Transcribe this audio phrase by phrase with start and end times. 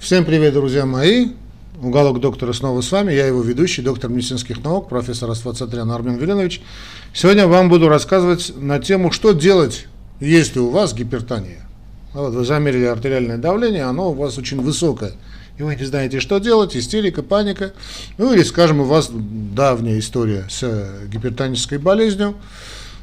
[0.00, 1.28] Всем привет, друзья мои.
[1.82, 3.12] Уголок доктора снова с вами.
[3.12, 6.62] Я его ведущий, доктор медицинских наук, профессор Асфацатрян Армен Веленович.
[7.12, 11.68] Сегодня вам буду рассказывать на тему, что делать, если у вас гипертония.
[12.14, 15.12] Вот вы замерили артериальное давление, оно у вас очень высокое.
[15.58, 17.74] И вы не знаете, что делать, истерика, паника.
[18.16, 20.62] Ну или, скажем, у вас давняя история с
[21.12, 22.36] гипертонической болезнью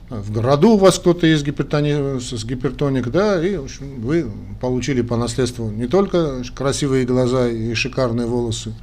[0.10, 4.30] в городу у вас кто-то есть гипертоник, с гипертоник, да, и в общем, вы
[4.62, 8.74] получили по наследству не только красивые глаза и шикарные волосы,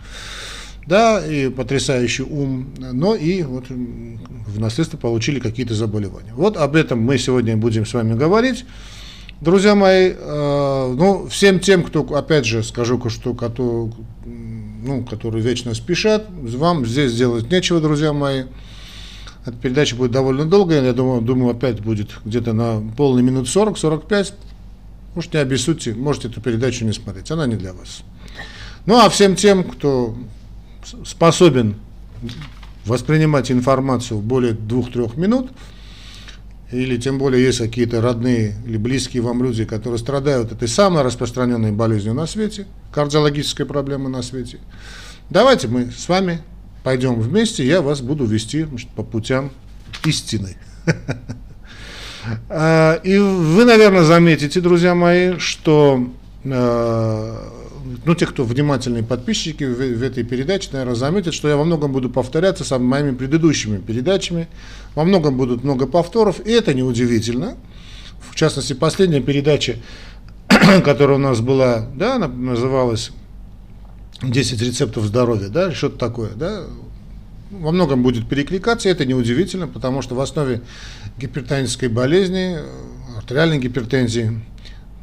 [0.86, 6.32] да, и потрясающий ум, но и вот в наследство получили какие-то заболевания.
[6.34, 8.66] Вот об этом мы сегодня будем с вами говорить.
[9.40, 13.90] Друзья мои, э, ну, всем тем, кто, опять же, скажу, что, кто,
[14.24, 18.44] ну, которые вечно спешат, вам здесь делать нечего, друзья мои.
[19.44, 24.32] Эта передача будет довольно долгая, я думаю, думаю опять будет где-то на полный минут 40-45.
[25.14, 28.02] Может, не обессудьте, можете эту передачу не смотреть, она не для вас.
[28.86, 30.16] Ну, а всем тем, кто
[31.04, 31.76] способен
[32.84, 35.50] воспринимать информацию более двух-трех минут,
[36.70, 41.72] или тем более есть какие-то родные или близкие вам люди, которые страдают этой самой распространенной
[41.72, 44.58] болезнью на свете, кардиологической проблемой на свете,
[45.30, 46.40] давайте мы с вами
[46.84, 49.50] пойдем вместе, я вас буду вести значит, по путям
[50.04, 50.56] истины.
[52.48, 56.08] А, и вы, наверное, заметите, друзья мои, что
[56.46, 57.52] а,
[58.06, 61.92] ну, те, кто внимательные подписчики в, в этой передаче, наверное, заметят, что я во многом
[61.92, 64.48] буду повторяться с моими предыдущими передачами.
[64.94, 67.58] Во многом будут много повторов, и это неудивительно.
[68.30, 69.76] В частности, последняя передача,
[70.82, 73.10] которая у нас была, да, она называлась
[74.30, 76.64] 10 рецептов здоровья, да, что-то такое, да,
[77.50, 80.62] во многом будет перекликаться, и это неудивительно, потому что в основе
[81.18, 82.58] гипертонической болезни,
[83.16, 84.40] артериальной гипертензии,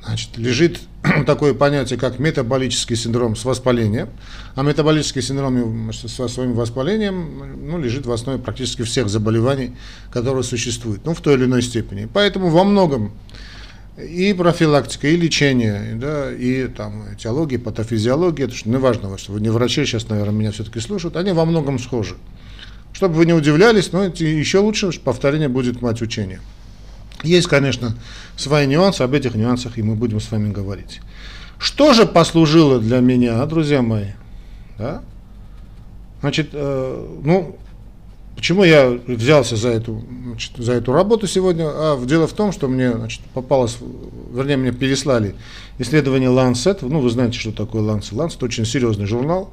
[0.03, 0.79] значит, лежит
[1.25, 4.09] такое понятие, как метаболический синдром с воспалением,
[4.55, 9.75] а метаболический синдром со своим воспалением ну, лежит в основе практически всех заболеваний,
[10.11, 12.07] которые существуют, ну, в той или иной степени.
[12.11, 13.13] Поэтому во многом
[14.03, 19.49] и профилактика, и лечение, да, и там этиология, патофизиология, это что неважно, что вы не
[19.49, 22.15] врачи, сейчас, наверное, меня все-таки слушают, они во многом схожи.
[22.93, 26.41] Чтобы вы не удивлялись, но еще лучше повторение будет мать учения.
[27.23, 27.95] Есть, конечно,
[28.35, 31.01] свои нюансы, об этих нюансах и мы будем с вами говорить.
[31.57, 34.07] Что же послужило для меня, друзья мои?
[34.77, 35.03] Да?
[36.21, 37.55] Значит, э, ну,
[38.35, 41.65] Почему я взялся за эту, значит, за эту работу сегодня?
[41.67, 43.77] А дело в том, что мне значит, попалось,
[44.33, 45.35] вернее, мне переслали
[45.77, 46.79] исследование Lancet.
[46.81, 48.13] Ну, вы знаете, что такое Lancet.
[48.13, 49.51] Lancet очень серьезный журнал.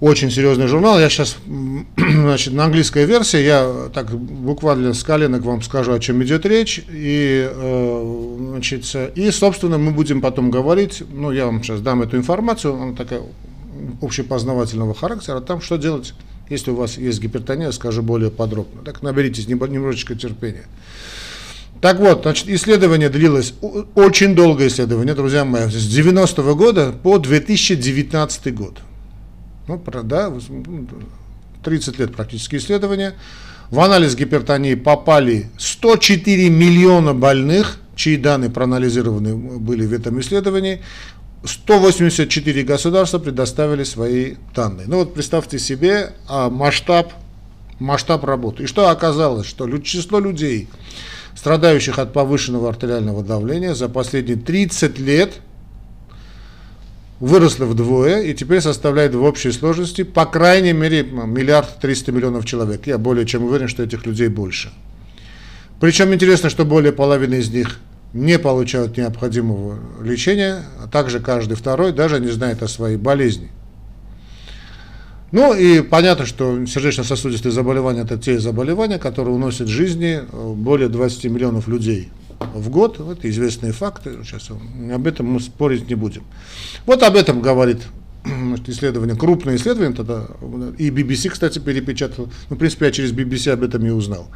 [0.00, 1.00] Очень серьезный журнал.
[1.00, 1.36] Я сейчас,
[1.96, 6.84] значит, на английской версии, я так буквально с коленок вам скажу, о чем идет речь.
[6.88, 12.18] И, э, значит, и, собственно, мы будем потом говорить, ну, я вам сейчас дам эту
[12.18, 13.22] информацию, она такая
[14.02, 16.12] общепознавательного характера, там, что делать
[16.48, 18.82] если у вас есть гипертония, скажу более подробно.
[18.84, 20.66] Так наберитесь немножечко терпения.
[21.80, 23.54] Так вот, значит, исследование длилось,
[23.94, 28.78] очень долгое исследование, друзья мои, с 90 -го года по 2019 год.
[29.68, 30.32] Ну, да,
[31.64, 33.14] 30 лет практически исследования.
[33.70, 40.82] В анализ гипертонии попали 104 миллиона больных, чьи данные проанализированы были в этом исследовании.
[41.46, 44.86] 184 государства предоставили свои данные.
[44.88, 47.12] Ну вот представьте себе а, масштаб,
[47.78, 48.64] масштаб работы.
[48.64, 49.46] И что оказалось?
[49.46, 50.68] Что число людей,
[51.34, 55.34] страдающих от повышенного артериального давления за последние 30 лет
[57.20, 62.86] выросло вдвое и теперь составляет в общей сложности по крайней мере миллиард триста миллионов человек.
[62.86, 64.70] Я более чем уверен, что этих людей больше.
[65.80, 67.78] Причем интересно, что более половины из них
[68.12, 73.50] не получают необходимого лечения, а также каждый второй даже не знает о своей болезни.
[75.32, 81.24] Ну и понятно, что сердечно-сосудистые заболевания– это те заболевания, которые уносят жизни э, более 20
[81.24, 82.10] миллионов людей
[82.54, 83.00] в год.
[83.00, 84.18] Это известные факты.
[84.24, 86.22] Сейчас об этом мы спорить не будем.
[86.86, 87.82] Вот об этом говорит
[88.66, 90.26] исследование, крупное исследование, тогда
[90.78, 92.28] и BBC, кстати, перепечатал.
[92.48, 94.28] Ну, в принципе, я через BBC об этом и узнал.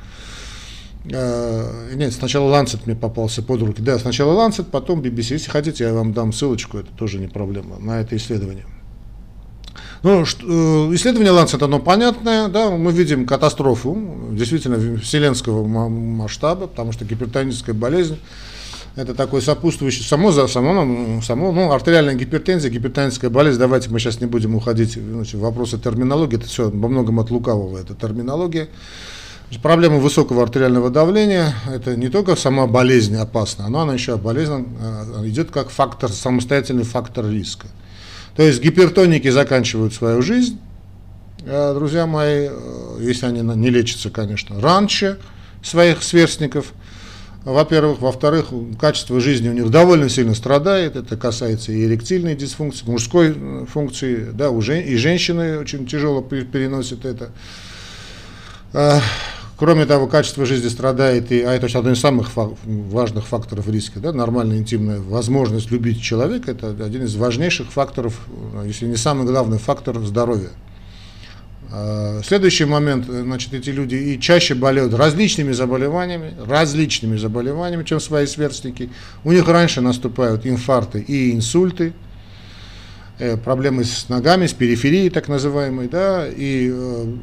[1.05, 3.81] Э, нет, сначала Lancet мне попался под руки.
[3.81, 5.35] Да, сначала Lancet, потом BBC.
[5.35, 8.67] Если хотите, я вам дам ссылочку, это тоже не проблема, на это исследование.
[10.02, 13.99] Ну, э, исследование Lancet, оно понятное, да, мы видим катастрофу,
[14.32, 18.19] действительно, вселенского масштаба, потому что гипертоническая болезнь,
[18.97, 24.26] это такой сопутствующий, само, само, само ну, артериальная гипертензия, гипертоническая болезнь, давайте мы сейчас не
[24.26, 28.69] будем уходить значит, в вопросы терминологии, это все во многом от лукавого, это терминология.
[29.58, 35.26] Проблема высокого артериального давления– это не только сама болезнь опасна, но она еще болезнь э,
[35.26, 37.67] идет как фактор, самостоятельный фактор риска.
[38.37, 40.58] То есть гипертоники заканчивают свою жизнь,
[41.44, 45.19] э, друзья мои, э, если они не лечатся, конечно, раньше
[45.62, 46.73] своих сверстников,
[47.44, 48.00] во-первых.
[48.00, 48.49] Во-вторых,
[48.79, 50.97] качество жизни у них довольно сильно страдает.
[50.97, 53.35] Это касается и эректильной дисфункции, мужской
[53.67, 54.29] функции.
[54.32, 57.31] Да, уже и женщины очень тяжело переносят это.
[59.60, 64.00] Кроме того, качество жизни страдает, и, а это один из самых фак, важных факторов риска.
[64.00, 68.26] Да, нормальная интимная возможность любить человека– это один из важнейших факторов,
[68.64, 70.48] если не самый главный фактор здоровья.
[71.70, 78.24] А, следующий момент, значит, эти люди и чаще болеют различными заболеваниями, различными заболеваниями, чем свои
[78.24, 78.88] сверстники.
[79.24, 81.92] У них раньше наступают инфаркты и инсульты–
[83.37, 87.17] проблемы с ногами, с периферией так называемой, да, и э,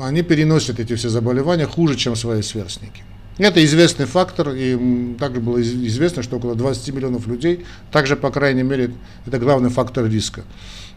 [0.00, 3.02] они переносят эти все заболевания хуже, чем свои сверстники.
[3.38, 8.62] Это известный фактор, и также было известно, что около 20 миллионов людей, также, по крайней
[8.62, 8.92] мере,
[9.26, 10.44] это главный фактор риска,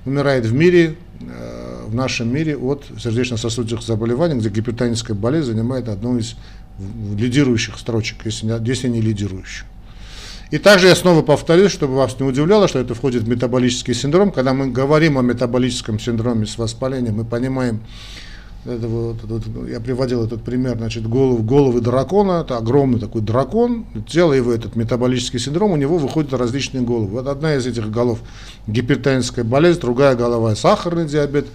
[0.06, 6.18] умирает в мире, э, в нашем мире от сердечно-сосудистых заболеваний, где гипертоническая болезнь занимает одну
[6.18, 6.36] из
[7.18, 9.68] лидирующих строчек, если не лидирующую.
[10.56, 14.32] И также я снова повторюсь, чтобы вас не удивляло, что это входит в метаболический синдром.
[14.32, 17.82] Когда мы говорим о метаболическом синдроме с воспалением, мы понимаем,
[18.64, 23.86] это вот, вот, я приводил этот пример, значит, голову, головы дракона, это огромный такой дракон,
[24.08, 27.08] тело его, этот метаболический синдром, у него выходят различные головы.
[27.08, 28.20] Вот одна из этих голов
[28.66, 31.48] гипертоническая болезнь, другая голова сахарный диабет,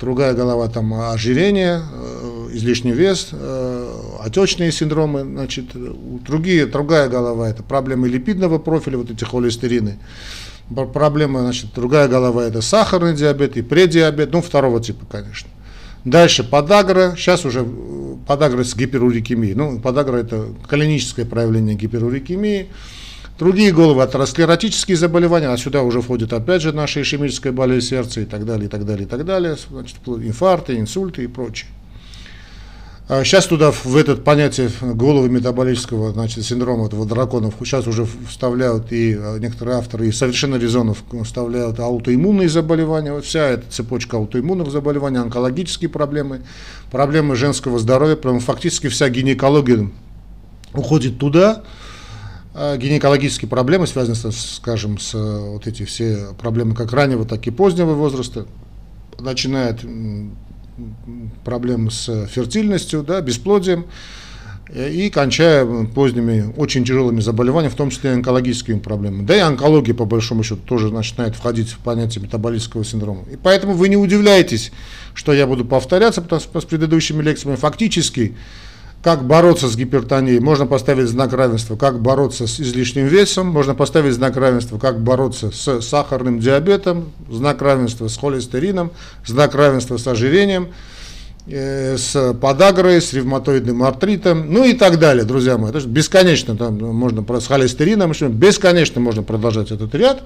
[0.00, 7.62] другая голова там ожирение, э, излишний вес, э, отечные синдромы, значит, другие, другая голова это
[7.62, 9.98] проблемы липидного профиля, вот эти холестерины.
[10.92, 15.48] Проблема, значит, другая голова это сахарный диабет и предиабет, ну, второго типа, конечно.
[16.04, 19.54] Дальше подагра, сейчас уже э, подагра с гиперурикемией.
[19.54, 22.68] Ну, подагра это клиническое проявление гиперурикемии.
[23.38, 28.24] Другие головы атеросклеротические заболевания, а сюда уже входит опять же наша ишемическая болезнь сердца и
[28.24, 31.68] так далее, и так далее, и так далее, значит, инфаркты, инсульты и прочее.
[33.08, 38.90] Сейчас а туда, в это понятие головы метаболического значит, синдрома этого драконов, сейчас уже вставляют
[38.90, 44.72] и а, некоторые авторы, и совершенно резонов вставляют аутоиммунные заболевания, вот вся эта цепочка аутоиммунных
[44.72, 46.42] заболеваний, онкологические проблемы,
[46.90, 49.88] проблемы женского здоровья, прям фактически вся гинекология
[50.74, 51.62] уходит туда,
[52.78, 58.46] гинекологические проблемы, связанные, скажем, с вот эти все проблемы как раннего, так и позднего возраста,
[59.18, 59.84] начинает
[61.44, 63.86] проблемы с фертильностью, да, бесплодием,
[64.68, 69.24] э, и кончая поздними, очень тяжелыми заболеваниями, в том числе онкологическими проблемами.
[69.24, 73.22] Да и онкология, по большому счету, тоже начинает входить в понятие метаболического синдрома.
[73.32, 74.72] И поэтому вы не удивляйтесь,
[75.14, 77.56] что я буду повторяться потому что с предыдущими лекциями.
[77.56, 78.36] Фактически,
[79.06, 84.14] как бороться с гипертонией, можно поставить знак равенства, как бороться с излишним весом, можно поставить
[84.14, 88.90] знак равенства, как бороться с сахарным диабетом, знак равенства с холестерином,
[89.24, 90.70] знак равенства с ожирением,
[91.46, 95.70] э, с подагрой, с ревматоидным артритом, ну и так далее, друзья мои.
[95.70, 96.56] То есть бесконечно.
[96.56, 100.24] Там можно с холестерином, бесконечно можно продолжать этот ряд,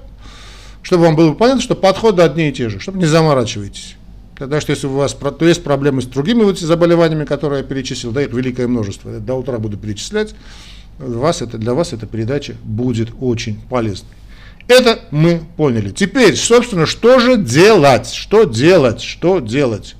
[0.81, 3.95] чтобы вам было понятно, что подходы одни и те же, чтобы не заморачивайтесь.
[4.41, 8.09] Тогда что если у вас то есть проблемы с другими вот заболеваниями, которые я перечислил,
[8.11, 10.33] да, их великое множество, до утра буду перечислять,
[10.97, 14.09] вас это, для вас эта передача будет очень полезной.
[14.67, 15.91] Это мы поняли.
[15.91, 18.11] Теперь, собственно, что же делать?
[18.11, 19.03] Что делать?
[19.03, 19.95] Что делать?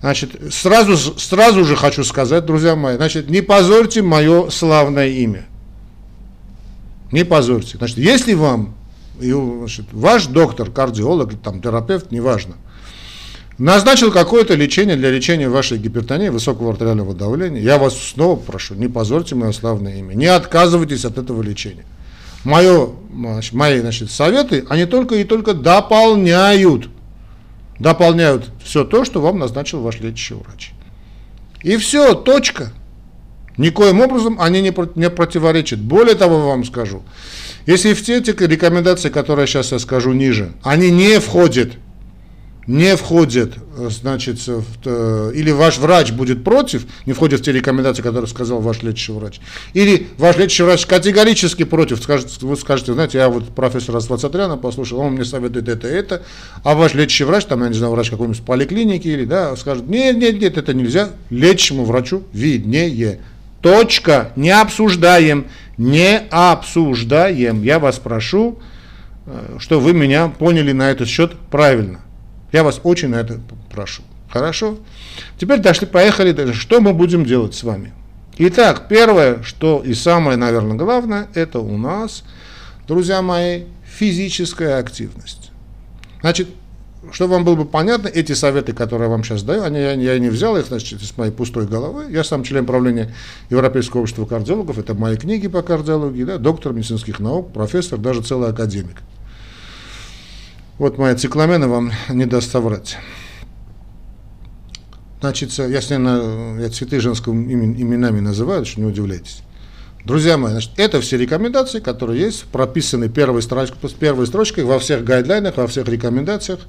[0.00, 5.46] Значит, сразу, сразу же хочу сказать, друзья мои, значит, не позорьте мое славное имя.
[7.12, 7.78] Не позорьте.
[7.78, 8.74] Значит, если вам,
[9.18, 12.56] значит, ваш доктор, кардиолог, там, терапевт, неважно–
[13.60, 18.88] назначил какое-то лечение для лечения вашей гипертонии, высокого артериального давления, я вас снова прошу, не
[18.88, 21.84] позорьте мое славное имя, не отказывайтесь от этого лечения.
[22.42, 22.88] Мое,
[23.52, 26.88] мои значит, советы, они только и только дополняют,
[27.78, 30.72] дополняют все то, что вам назначил ваш лечащий врач.
[31.62, 32.72] И все, точка.
[33.58, 35.80] Никоим образом они не, не противоречат.
[35.80, 37.02] Более того, вам скажу,
[37.66, 41.72] если в те, рекомендации, которые сейчас я скажу ниже, они не входят
[42.66, 48.02] не входит, значит, в, э, или ваш врач будет против, не входит в те рекомендации,
[48.02, 49.40] которые сказал ваш лечащий врач,
[49.72, 55.00] или ваш лечащий врач категорически против, скажет, вы скажете, знаете, я вот профессора Свацатряна послушал,
[55.00, 56.22] он мне советует это и это,
[56.62, 60.16] а ваш лечащий врач, там, я не знаю, врач какой-нибудь поликлиники, или, да, скажет, нет,
[60.16, 63.20] нет, нет, это нельзя, лечащему врачу виднее.
[63.62, 67.62] Точка, не обсуждаем, не обсуждаем.
[67.62, 68.58] Я вас прошу,
[69.26, 72.00] э, что вы меня поняли на этот счет правильно.
[72.52, 73.40] Я вас очень на это
[73.70, 74.02] прошу.
[74.28, 74.78] Хорошо?
[75.38, 76.52] Теперь дошли, поехали.
[76.52, 77.92] Что мы будем делать с вами?
[78.38, 82.24] Итак, первое, что и самое, наверное, главное, это у нас,
[82.86, 85.50] друзья мои, физическая активность.
[86.22, 86.48] Значит,
[87.12, 90.18] чтобы вам было бы понятно, эти советы, которые я вам сейчас даю, они, я, я
[90.18, 92.06] не взял их значит, из моей пустой головы.
[92.10, 93.12] Я сам член правления
[93.48, 98.50] Европейского общества кардиологов, это мои книги по кардиологии, да, доктор медицинских наук, профессор, даже целый
[98.50, 99.02] академик.
[100.80, 102.96] Вот моя цикламена вам не даст соврать.
[105.20, 109.42] Значит, я, на, я цветы женскими именами называю, что не удивляйтесь.
[110.06, 115.04] Друзья мои, значит, это все рекомендации, которые есть, прописаны первой строчкой, первой строчкой во всех
[115.04, 116.60] гайдлайнах, во всех рекомендациях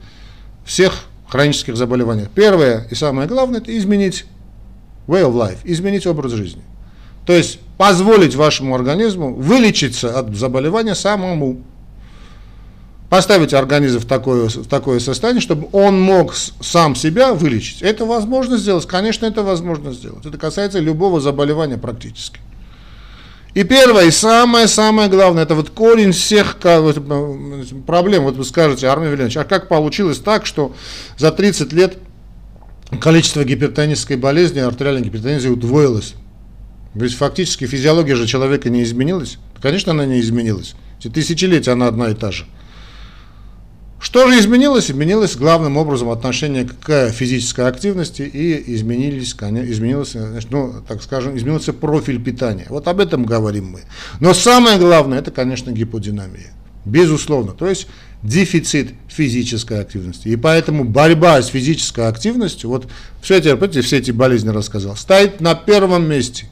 [0.65, 0.91] всех
[1.29, 2.25] хронических заболеваний.
[2.35, 4.25] Первое и самое главное– это изменить
[5.07, 6.63] way of life, изменить образ жизни.
[7.25, 11.63] То есть позволить вашему организму вылечиться от заболевания самому.
[13.11, 17.81] Поставить организм в такое, в такое состояние, чтобы он мог сам себя вылечить.
[17.81, 20.25] Это возможно сделать, конечно, это возможно сделать.
[20.25, 22.39] Это касается любого заболевания практически.
[23.53, 28.23] И первое, и самое-самое главное, это вот корень всех проблем.
[28.23, 30.73] Вот вы скажете, Армен Веленович, а как получилось так, что
[31.17, 31.97] за 30 лет
[33.01, 36.13] количество гипертонической болезни, артериальной гипертонизии удвоилось?
[36.93, 39.37] Ведь фактически физиология же человека не изменилась.
[39.61, 40.75] Конечно, она не изменилась.
[41.13, 42.45] Тысячелетия она одна и та же.
[44.01, 44.89] Что же изменилось?
[44.89, 50.15] Изменилось главным образом отношение к физической активности и изменились, изменилось,
[50.49, 52.65] ну, так скажем, изменился профиль питания.
[52.69, 53.81] Вот об этом говорим мы.
[54.19, 56.51] Но самое главное, это, конечно, гиподинамия.
[56.83, 57.51] Безусловно.
[57.51, 57.87] То есть
[58.23, 60.29] дефицит физической активности.
[60.29, 62.87] И поэтому борьба с физической активностью, вот
[63.21, 66.47] все эти, помните, все эти болезни рассказал, стоит на первом месте.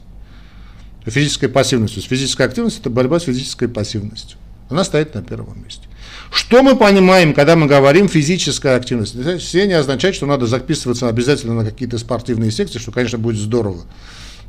[1.04, 2.00] Физической пассивностью.
[2.02, 4.38] Физическая активность– это борьба с физической пассивностью.
[4.68, 5.82] Она стоит на первом месте.
[6.30, 9.16] Что мы понимаем, когда мы говорим физическая активность?
[9.40, 13.82] Все не означает, что надо записываться обязательно на какие-то спортивные секции, что, конечно, будет здорово.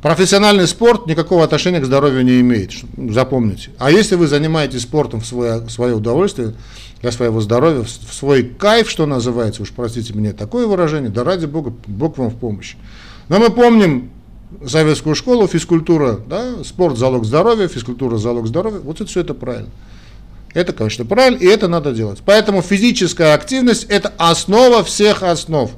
[0.00, 2.72] Профессиональный спорт никакого отношения к здоровью не имеет,
[3.10, 3.70] запомните.
[3.78, 6.54] А если вы занимаетесь спортом в свое, свое удовольствие,
[7.02, 11.46] для своего здоровья, в свой кайф, что называется, уж простите мне такое выражение, да ради
[11.46, 12.76] Бога, Бог вам в помощь.
[13.28, 14.10] Но мы помним
[14.64, 19.70] советскую школу, физкультура, да, спорт– залог здоровья, физкультура– залог здоровья, вот это все это правильно.
[20.54, 22.20] Это, конечно, правильно, и это надо делать.
[22.24, 25.70] Поэтому физическая активность– это основа всех основ.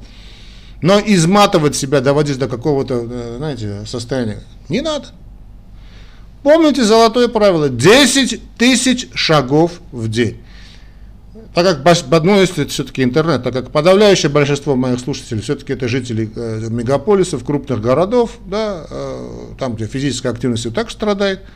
[0.83, 5.07] Но изматывать себя, доводить до какого-то, э, знаете, состояния не надо.
[6.43, 10.39] Помните золотое правило– 10 тысяч шагов в день.
[11.55, 15.87] Так как, ну, если это все-таки интернет, так как подавляющее большинство моих слушателей все-таки это
[15.87, 21.43] жители э, мегаполисов, крупных городов, да, э, там, где физическая активность и так страдает–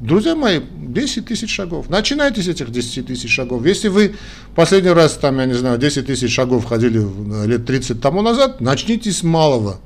[0.00, 1.90] Друзья мои, 10 тысяч шагов.
[1.90, 3.66] Начинайте с этих 10 тысяч шагов.
[3.66, 4.14] Если вы
[4.54, 7.04] последний раз, там, я не знаю, 10 тысяч шагов ходили
[7.46, 9.80] лет 30 тому назад, начните с малого.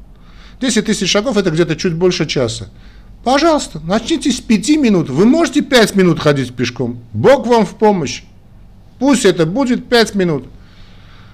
[0.61, 2.69] 10 тысяч шагов это где-то чуть больше часа.
[3.25, 5.09] Пожалуйста, начните с 5 минут.
[5.09, 6.99] Вы можете 5 минут ходить пешком.
[7.15, 8.23] Бог вам в помощь.
[8.99, 10.45] Пусть это будет 5 минут.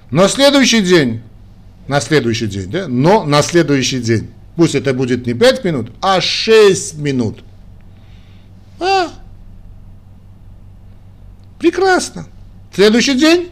[0.09, 1.21] На следующий день,
[1.89, 6.21] на следующий день, да, но на следующий день, пусть это будет не 5 минут, а
[6.21, 7.43] 6 минут–
[8.79, 9.09] а,
[11.59, 12.27] прекрасно.
[12.73, 13.49] Следующий день,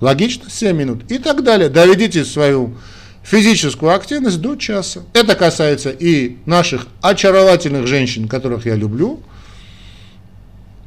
[0.00, 1.68] логично, 7 минут и так далее.
[1.68, 2.76] Доведите свою
[3.22, 5.02] физическую активность до часа.
[5.12, 9.20] Это касается и наших очаровательных женщин, которых я люблю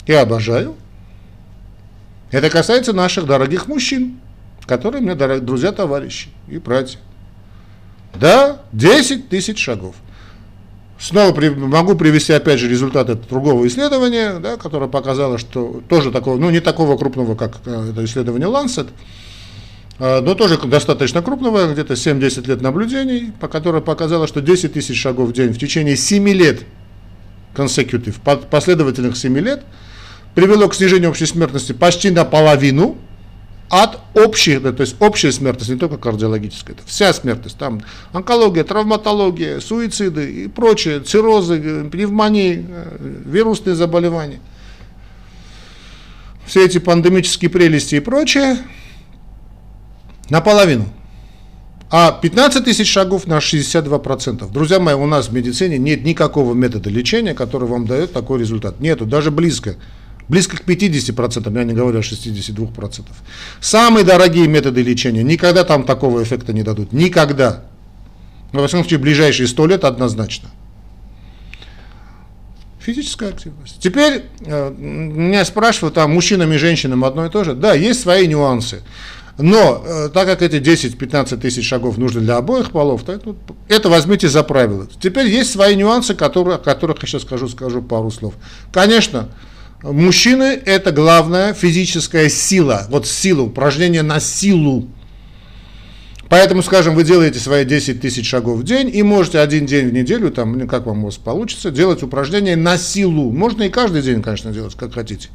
[0.08, 0.76] и обожаю.
[2.32, 4.20] Это касается наших дорогих мужчин,
[4.66, 7.00] которые мне дорогие друзья, товарищи и братья.
[8.16, 9.96] Да, 10 тысяч шагов.
[11.02, 16.38] Снова при, могу привести опять же результаты другого исследования, да, которое показало, что тоже такого,
[16.38, 18.88] ну не такого крупного, как э, это исследование Lancet,
[19.98, 25.02] а, но тоже достаточно крупного, где-то 7-10 лет наблюдений, по которое показало, что 10 тысяч
[25.02, 26.62] шагов в день в течение 7 лет,
[27.56, 28.18] consecutive,
[28.48, 29.64] последовательных 7 лет,
[30.36, 32.96] привело к снижению общей смертности почти наполовину,
[33.72, 39.62] от общей, то есть общая смертность, не только кардиологическая, это вся смертность, там онкология, травматология,
[39.62, 44.42] суициды и прочее, циррозы, пневмонии, э, вирусные заболевания.
[46.46, 48.58] Все эти пандемические прелести и прочее
[50.30, 50.90] наполовину.
[51.90, 54.52] А 15 тысяч шагов на 62%.
[54.52, 58.82] Друзья мои, у нас в медицине нет никакого метода лечения, который вам дает такой результат.
[58.82, 59.78] Нету, даже близко
[60.28, 63.06] близко к 50%, я не говорю о 62%.
[63.60, 66.94] Самые дорогие методы лечения никогда там такого эффекта не дадут.
[66.94, 67.64] Никогда.
[68.52, 70.50] Но, во всяком случае, ближайшие 100 лет однозначно.
[72.80, 73.80] Физическая активность.
[73.80, 77.54] Теперь э, меня спрашивают, а мужчинам и женщинам одно и то же?
[77.54, 78.82] Да, есть свои нюансы.
[79.38, 83.36] Но э, так как эти 10-15 тысяч шагов нужны для обоих полов, то это,
[83.68, 84.88] это возьмите за правило.
[85.00, 88.34] Теперь есть свои нюансы, которые, о которых я сейчас скажу, скажу пару слов.
[88.74, 89.30] Конечно,
[89.84, 94.88] мужчины это главная физическая сила, вот сила, упражнение на силу.
[96.30, 99.94] Поэтому, скажем, вы делаете свои 10 тысяч шагов в день и можете один день в
[99.94, 103.32] неделю, там, ну, как вам у вас получится, делать упражнения на силу.
[103.32, 105.30] Можно и каждый день, конечно, делать, как хотите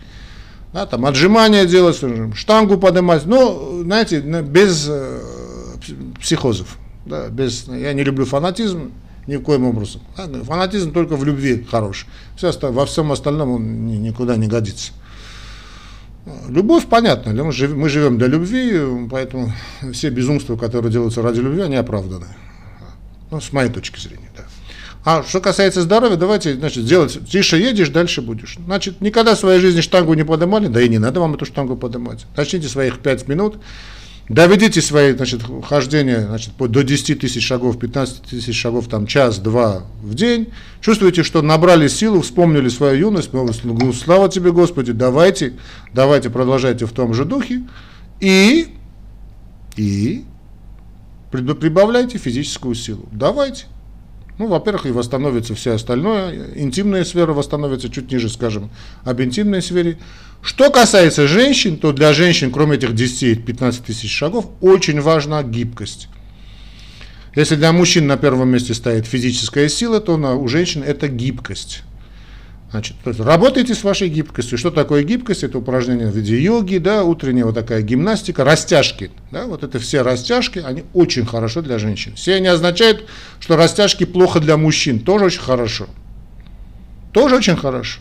[0.76, 1.98] да, там отжимания делать,
[2.34, 5.20] штангу поднимать, но, знаете, без э,
[6.20, 6.76] психозов,
[7.06, 8.92] да, без, я не люблю фанатизм
[9.26, 10.00] ни в коем образом.
[10.16, 12.06] Да, фанатизм только в любви хорош,
[12.36, 14.92] все, во всем остальном он никуда не годится.
[16.48, 17.52] Любовь, понятно, мы
[17.88, 18.80] живем для любви,
[19.10, 19.52] поэтому
[19.92, 22.26] все безумства, которые делаются ради любви, они оправданы.
[23.30, 24.44] Ну, с моей точки зрения, да.
[25.04, 28.58] А что касается здоровья, давайте, значит, сделать, тише едешь, дальше будешь.
[28.64, 31.76] Значит, никогда в своей жизни штангу не поднимали, да и не надо вам эту штангу
[31.76, 32.26] поднимать.
[32.36, 33.58] Начните своих 5 минут,
[34.28, 40.14] доведите свои, значит, хождение, значит, до 10 тысяч шагов, 15 тысяч шагов, там, час-два в
[40.14, 40.48] день.
[40.80, 45.54] Чувствуете, что набрали силу, вспомнили свою юность, ну, слава тебе, Господи, давайте,
[45.92, 47.62] давайте, продолжайте в том же духе.
[48.20, 48.74] И,
[49.76, 50.24] и
[51.30, 53.08] прибавляйте физическую силу.
[53.12, 53.66] Давайте.
[54.38, 58.70] Ну, во-первых, и восстановится все остальное, интимная сфера восстановится чуть ниже, скажем,
[59.02, 59.98] об интимной сфере.
[60.42, 66.08] Что касается женщин, то для женщин, кроме этих 10-15 тысяч шагов, очень важна гибкость.
[67.34, 71.82] Если для мужчин на первом месте стоит физическая сила, то на, у женщин это гибкость.
[72.70, 74.58] Значит, то есть работайте с вашей гибкостью.
[74.58, 75.44] Что такое гибкость?
[75.44, 79.10] Это упражнение в виде йоги, да, утренняя вот такая гимнастика, растяжки.
[79.30, 82.14] Да, вот это все растяжки, они очень хорошо для женщин.
[82.16, 83.06] Все не означают,
[83.38, 84.98] что растяжки плохо для мужчин.
[84.98, 85.86] Тоже очень хорошо.
[87.12, 88.00] Тоже очень хорошо.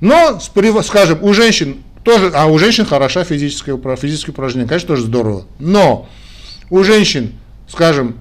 [0.00, 5.46] Но, скажем, у женщин тоже, а у женщин хороша физическое, физическое упражнение, конечно, тоже здорово.
[5.58, 6.08] Но
[6.70, 7.32] у женщин,
[7.68, 8.16] скажем,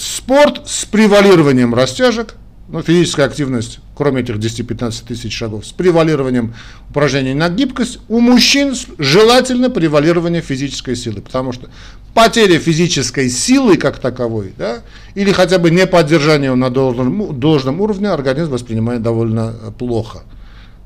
[0.00, 2.36] спорт с превалированием растяжек,
[2.68, 6.54] ну, физическая активность кроме этих 10-15 тысяч шагов, с превалированием
[6.88, 11.68] упражнений на гибкость, у мужчин желательно превалирование физической силы, потому что
[12.14, 14.82] потеря физической силы как таковой, да,
[15.16, 20.22] или хотя бы не поддержание на должном, должном уровне организм воспринимает довольно э, плохо.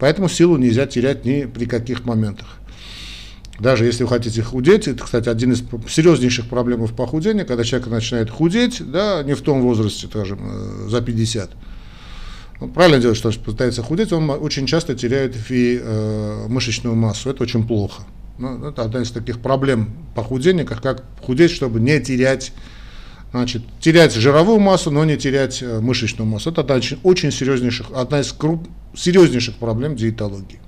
[0.02, 2.56] Поэтому силу нельзя терять ни при каких моментах.
[3.60, 7.86] Даже если вы хотите худеть, это, кстати, один из серьезнейших проблем в похудении, когда человек
[7.86, 11.50] начинает худеть, да, не в том возрасте, скажем, э, за 50,
[12.60, 17.30] он правильно делает, что пытается худеть, он очень часто теряет и э, мышечную массу.
[17.30, 18.02] Это очень плохо.
[18.38, 22.52] Ну, это одна из таких проблем похудения, как, как худеть, чтобы не терять,
[23.33, 26.51] значит, терять жировую массу, но не терять э, мышечную массу.
[26.51, 30.61] Это одна, очень, серьезнейших, одна из круп, серьезнейших проблем диетологии.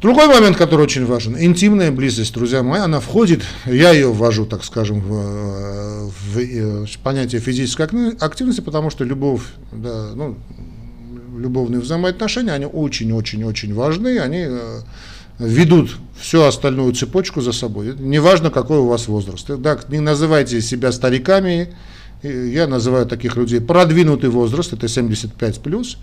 [0.00, 4.64] Другой момент, который очень важен, интимная близость, друзья мои, она входит, я ее ввожу, так
[4.64, 10.38] скажем, в, в, в понятие физической активности, потому что любовь, да, ну,
[11.36, 14.80] любовные взаимоотношения, они очень-очень-очень важны, они э,
[15.40, 17.94] ведут всю остальную цепочку за собой.
[17.98, 19.46] Неважно, какой у вас возраст.
[19.58, 21.74] Да, не называйте себя стариками,
[22.22, 25.96] я называю таких людей продвинутый возраст, это 75 плюс.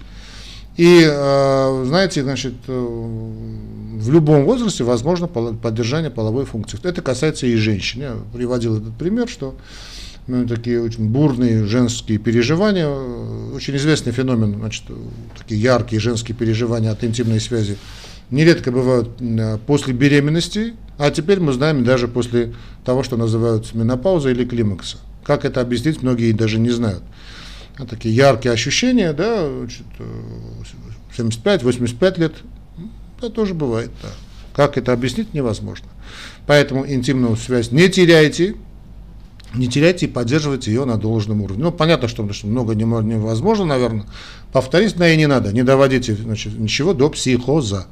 [0.76, 6.80] И, э, знаете, значит, э, в любом возрасте возможно поддержание половой функции.
[6.84, 8.02] Это касается и женщин.
[8.02, 9.56] Я приводил этот пример, что
[10.28, 14.84] ну, такие очень бурные женские переживания, э, очень известный феномен, значит,
[15.38, 17.78] такие яркие женские переживания от интимной связи,
[18.32, 19.10] нередко бывают
[19.66, 24.98] после беременности, а теперь мы знаем даже после того, что называют менопауза или климакса.
[25.24, 27.04] Как это объяснить, многие даже не знают
[27.78, 29.48] а, такие яркие ощущения, да,
[31.16, 32.34] 75-85 э, лет,
[33.18, 34.10] это тоже бывает, да.
[34.56, 35.88] Как это объяснить, невозможно.
[36.48, 38.56] Поэтому интимную связь не теряйте,
[39.54, 41.64] не теряйте и поддерживайте ее на должном уровне.
[41.64, 44.08] Ну, понятно, что много невозможно, наверное.
[44.52, 45.54] Повторить, но и не надо.
[45.54, 47.88] Не доводите значит, ничего до психоза.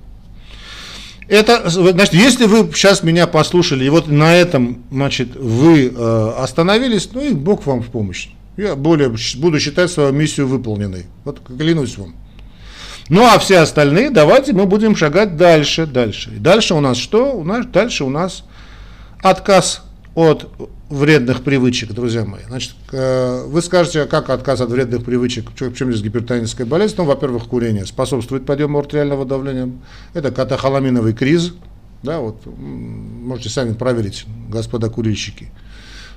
[1.28, 7.10] Это, значит, если вы сейчас меня послушали, и вот на этом, значит, вы э, остановились,
[7.14, 8.30] ну и Бог вам в помощь.
[8.58, 11.06] Я более буду считать свою миссию выполненной.
[11.24, 12.16] Вот клянусь вам.
[13.10, 16.32] Ну а все остальные, давайте мы будем шагать дальше, дальше.
[16.36, 17.34] И дальше у нас что?
[17.34, 18.44] У нас, дальше у нас
[19.22, 19.84] отказ
[20.16, 20.50] от
[20.90, 22.42] вредных привычек, друзья мои.
[22.48, 26.96] Значит, э, вы скажете, а как отказ от вредных привычек, в чем здесь гипертоническая болезнь?
[26.98, 29.72] Ну, во-первых, курение способствует подъему артериального давления.
[30.14, 31.54] Это катахоламиновый криз.
[32.04, 35.52] Да, вот, можете сами проверить, господа курильщики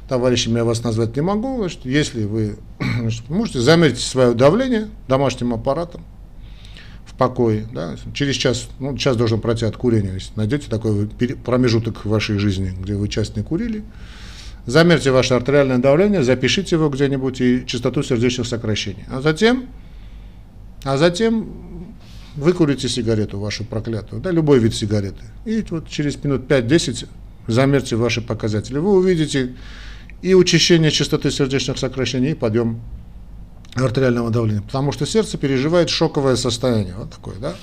[0.07, 2.57] товарищами я вас назвать не могу, значит, если вы
[2.98, 6.02] значит, можете замерить свое давление домашним аппаратом,
[7.18, 11.09] покой, да, через час, ну, час должен пройти от курения, если найдете такой
[11.44, 13.83] промежуток в вашей жизни, где вы час не курили,
[14.68, 19.04] замерьте ваше артериальное давление, запишите его где-нибудь и частоту сердечных сокращений.
[19.11, 19.66] А затем,
[20.85, 21.94] а затем
[22.37, 25.24] выкурите сигарету вашу проклятую, да, любой вид сигареты.
[25.46, 27.07] И вот через минут 5-10
[27.46, 28.78] замерьте ваши показатели.
[28.78, 29.54] Вы увидите
[30.20, 32.81] и учащение частоты сердечных сокращений, и подъем
[33.74, 34.62] артериального давления.
[34.62, 36.94] Потому что сердце переживает шоковое состояние.
[36.98, 37.54] Вот такое, да.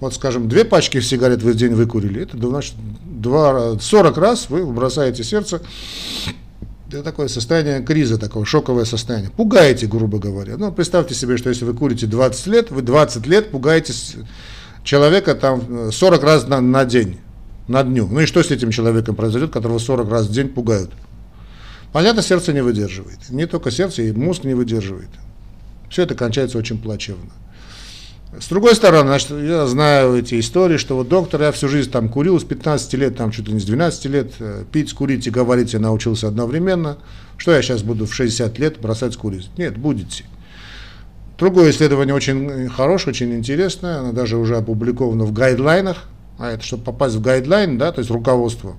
[0.00, 4.64] Вот, скажем, две пачки сигарет вы в день выкурили, это значит 2, 40 раз вы
[4.66, 5.60] бросаете сердце.
[6.88, 9.30] Это такое состояние криза, такое шоковое состояние.
[9.30, 10.56] Пугаете, грубо говоря.
[10.56, 13.92] Ну, представьте себе, что если вы курите 20 лет, вы 20 лет пугаете
[14.84, 17.18] человека там 40 раз на, на день,
[17.66, 18.08] на дню.
[18.10, 20.90] Ну и что с этим человеком произойдет, которого 40 раз в день пугают?
[21.92, 23.18] Понятно, сердце не выдерживает.
[23.28, 25.10] Не только сердце, и мозг не выдерживает.
[25.90, 27.32] Все это кончается очень плачевно.
[28.36, 32.10] С другой стороны, значит, я знаю эти истории, что вот доктор, я всю жизнь там
[32.10, 35.30] курил, с 15 лет, там чуть ли не с 12 лет, э, пить, курить и
[35.30, 36.98] говорить я научился одновременно.
[37.38, 39.48] Что я сейчас буду в 60 лет бросать курить?
[39.56, 40.24] Нет, будете.
[41.38, 46.04] Другое исследование очень хорошее, очень интересное, оно даже уже опубликовано в гайдлайнах,
[46.36, 48.76] а это чтобы попасть в гайдлайн, да, то есть руководство,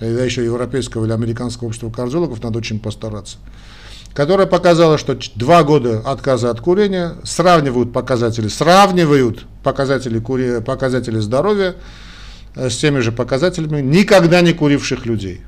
[0.00, 3.36] да еще европейского или американского общества кардиологов, надо очень постараться
[4.18, 11.76] которая показала, что два года отказа от курения сравнивают показатели, сравнивают показатели, кури, показатели здоровья
[12.56, 15.42] э, с теми же показателями никогда не куривших людей.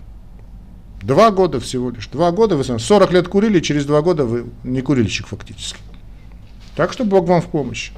[1.02, 2.06] Два года всего лишь.
[2.06, 5.80] Два года, вы 40 лет курили, через два года вы не курильщик фактически.
[6.76, 7.90] Так что Бог вам в помощь.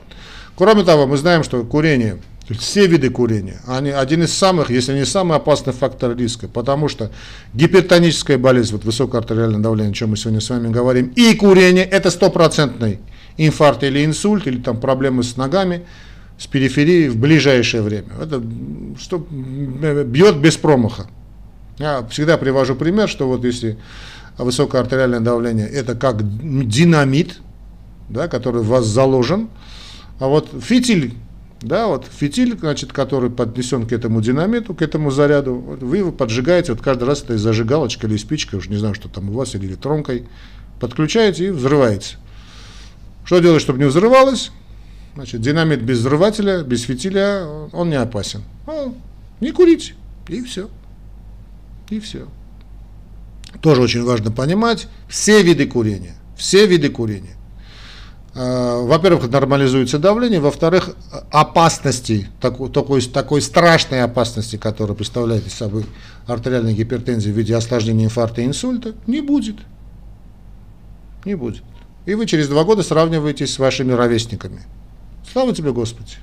[0.57, 2.17] Кроме того, мы знаем, что курение–
[2.59, 7.11] все виды курения, они один из самых, если не самый опасный фактор риска, потому что
[7.55, 11.85] гипертоническая болезнь, вот высокое артериальное давление, о чем мы сегодня с вами говорим, и курение–
[11.91, 13.01] это стопроцентный
[13.37, 15.83] инфаркт или инсульт, или там проблемы с ногами,
[16.39, 18.09] с периферией в ближайшее время.
[18.21, 18.43] Это
[19.01, 21.07] что, бьет без промаха.
[21.79, 23.79] Я всегда привожу пример, что вот если
[24.39, 26.23] высокое артериальное давление– это как
[26.67, 27.39] динамит,
[28.09, 29.49] да, который в вас заложен,
[30.19, 31.15] а вот фитиль
[31.63, 36.73] да, вот фитиль, значит, который поднесен к этому динамиту, к этому заряду, вы его поджигаете,
[36.73, 39.67] вот каждый раз это зажигалочка или спичка, уж не знаю, что там у вас, или
[39.67, 40.29] электронкой,
[40.81, 42.17] подключаете и взрываете.
[43.25, 44.51] Что делать, чтобы не взрывалось?
[45.15, 48.43] Значит, динамит без взрывателя, без фитиля, он не опасен.
[48.67, 48.97] Ну,
[49.41, 49.95] не курить,
[50.29, 50.69] и все.
[51.91, 52.27] И все.
[53.61, 57.37] Тоже очень важно понимать, все виды курения, все виды курения
[58.35, 60.97] во-первых, нормализуется давление, во-вторых,
[61.31, 65.85] опасности, такой, такой, такой страшной опасности, которая представляет из собой
[66.27, 69.57] артериальная гипертензия в виде осложнения инфаркта и инсульта, не будет.
[71.25, 71.63] Не будет.
[72.07, 74.63] И вы через два года сравниваетесь с вашими ровесниками.
[75.31, 76.17] Слава тебе, Господи!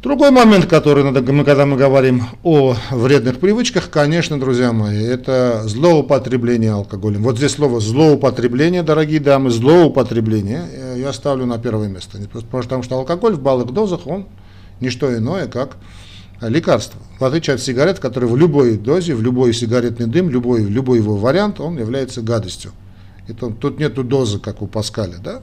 [0.00, 6.70] Другой момент, который надо, когда мы говорим о вредных привычках, конечно, друзья мои, это злоупотребление
[6.70, 7.24] алкоголем.
[7.24, 12.16] Вот здесь слово злоупотребление, дорогие дамы, злоупотребление я ставлю на первое место.
[12.48, 14.26] Потому что алкоголь в малых дозах, он
[14.80, 15.78] не что иное, как
[16.40, 17.00] лекарство.
[17.18, 21.16] В отличие от сигарет, которые в любой дозе, в любой сигаретный дым, любой, любой его
[21.16, 22.70] вариант, он является гадостью.
[23.26, 25.42] И тут нету дозы, как у Паскаля, да?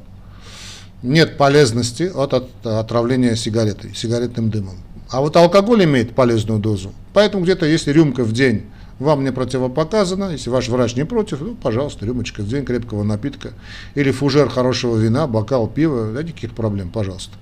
[1.06, 4.76] Нет полезности от, от отравления сигаретой, сигаретным дымом.
[5.10, 6.94] А вот алкоголь имеет полезную дозу.
[7.14, 8.64] Поэтому где-то, если рюмка в день
[9.00, 13.52] вам не противопоказано, если ваш врач не против, ну, пожалуйста, рюмочка в день крепкого напитка,
[13.94, 17.34] или фужер хорошего вина, бокал пива, да, никаких проблем, пожалуйста.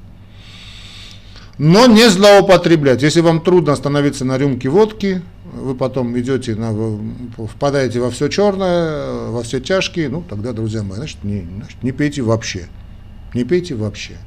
[1.59, 3.03] Но не злоупотреблять.
[3.03, 5.21] Если вам трудно остановиться на рюмке водки,
[5.53, 6.73] вы потом идете, на,
[7.47, 11.91] впадаете во все черное, во все тяжкие, ну, тогда, друзья мои, значит, не, значит, не
[11.91, 12.67] пейте вообще
[13.33, 14.17] не пейте вообще.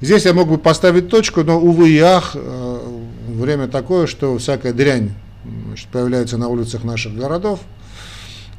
[0.00, 2.78] Здесь я мог бы поставить точку, но, увы и ах, э,
[3.28, 5.12] время такое, что всякая дрянь
[5.66, 7.60] значит, появляется на улицах наших городов,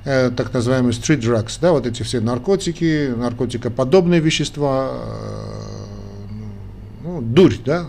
[0.04, 5.54] э, так называемые street drugs, да, вот эти все наркотики, наркотикоподобные вещества, э,
[7.04, 7.86] ну, дурь, да,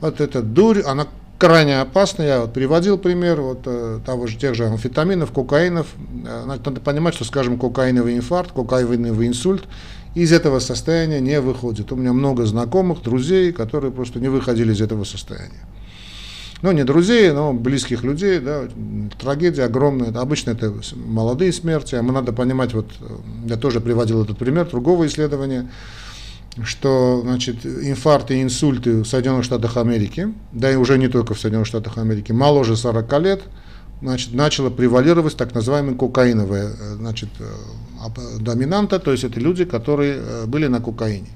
[0.00, 1.06] вот эта дурь, она
[1.38, 2.22] крайне опасна.
[2.22, 3.62] Я вот приводил пример вот,
[4.04, 5.88] того же, тех же амфетаминов, кокаинов.
[6.46, 9.64] Надо понимать, что, скажем, кокаиновый инфаркт, кокаиновый инсульт
[10.14, 11.92] из этого состояния не выходит.
[11.92, 15.66] У меня много знакомых, друзей, которые просто не выходили из этого состояния.
[16.62, 18.68] Ну, не друзей, но близких людей, да,
[19.20, 20.12] трагедия огромная.
[20.12, 22.88] Обычно это молодые смерти, а мы надо понимать, вот
[23.46, 25.68] я тоже приводил этот пример другого исследования,
[26.62, 31.40] что значит, инфаркты и инсульты в Соединенных Штатах Америки, да и уже не только в
[31.40, 33.42] Соединенных Штатах Америки, моложе 40 лет,
[34.02, 40.16] значит, начало превалировать так называемая кокаиновая э, значит, э, доминанта, то есть это люди, которые
[40.18, 41.28] э, были на кокаине.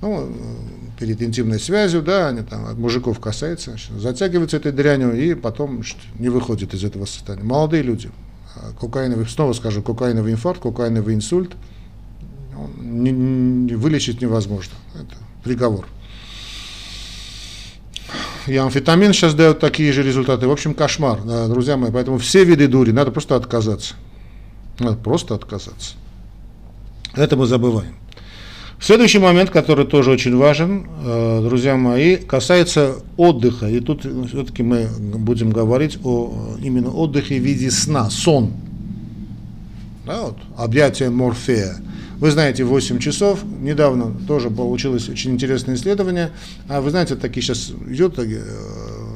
[0.00, 0.34] Ну,
[0.98, 5.98] перед интимной связью, да, они там от мужиков касаются, затягиваются этой дрянью и потом значит,
[6.18, 7.44] не выходят из этого состояния.
[7.44, 8.10] Молодые люди,
[8.56, 11.52] а кокаиновый, снова скажу, кокаиновый инфаркт, кокаиновый инсульт,
[12.80, 14.74] не, не, вылечить невозможно.
[14.94, 15.86] Это приговор.
[18.46, 20.46] И амфетамин сейчас дает такие же результаты.
[20.46, 21.90] В общем, кошмар, друзья мои.
[21.90, 23.94] Поэтому все виды дури надо просто отказаться.
[24.78, 25.94] Надо просто отказаться.
[27.14, 27.94] Это мы забываем.
[28.80, 33.68] Следующий момент, который тоже очень важен, э, друзья мои, касается отдыха.
[33.68, 38.54] И тут все-таки мы будем говорить о именно отдыхе в виде сна, сон.
[40.04, 41.76] Да, вот, объятие Морфея.
[42.22, 46.30] Вы знаете, 8 часов, недавно тоже получилось очень интересное исследование.
[46.68, 48.40] А вы знаете, такие сейчас идет э,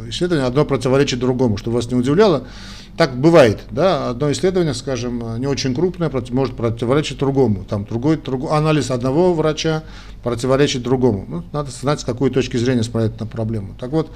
[0.09, 2.49] исследование, одно противоречит другому, что вас не удивляло.
[2.97, 7.62] Так бывает, да, одно исследование, скажем, не очень крупное, может противоречить другому.
[7.62, 9.85] Там другой, другой анализ одного врача
[10.25, 11.27] противоречит другому.
[11.29, 13.77] Ну, надо знать, с какой точки зрения смотреть на проблему.
[13.79, 14.11] Так вот,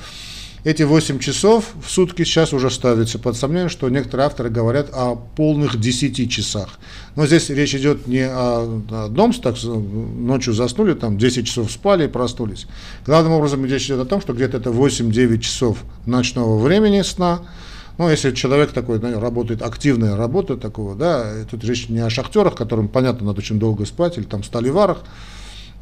[0.64, 5.16] эти 8 часов в сутки сейчас уже ставятся под сомнение, что некоторые авторы говорят о
[5.16, 6.79] полных 10 часах.
[7.16, 12.09] Но здесь речь идет не о одном, так, ночью заснули, там 10 часов спали и
[12.09, 12.66] проснулись.
[13.07, 17.40] Главным образом речь идет о том, что где-то это 8-9 часов ночного времени сна,
[17.99, 22.55] ну, если человек такой да, работает, активная работа такого, да, тут речь не о шахтерах,
[22.55, 25.03] которым, понятно, надо очень долго спать, или там столеварах,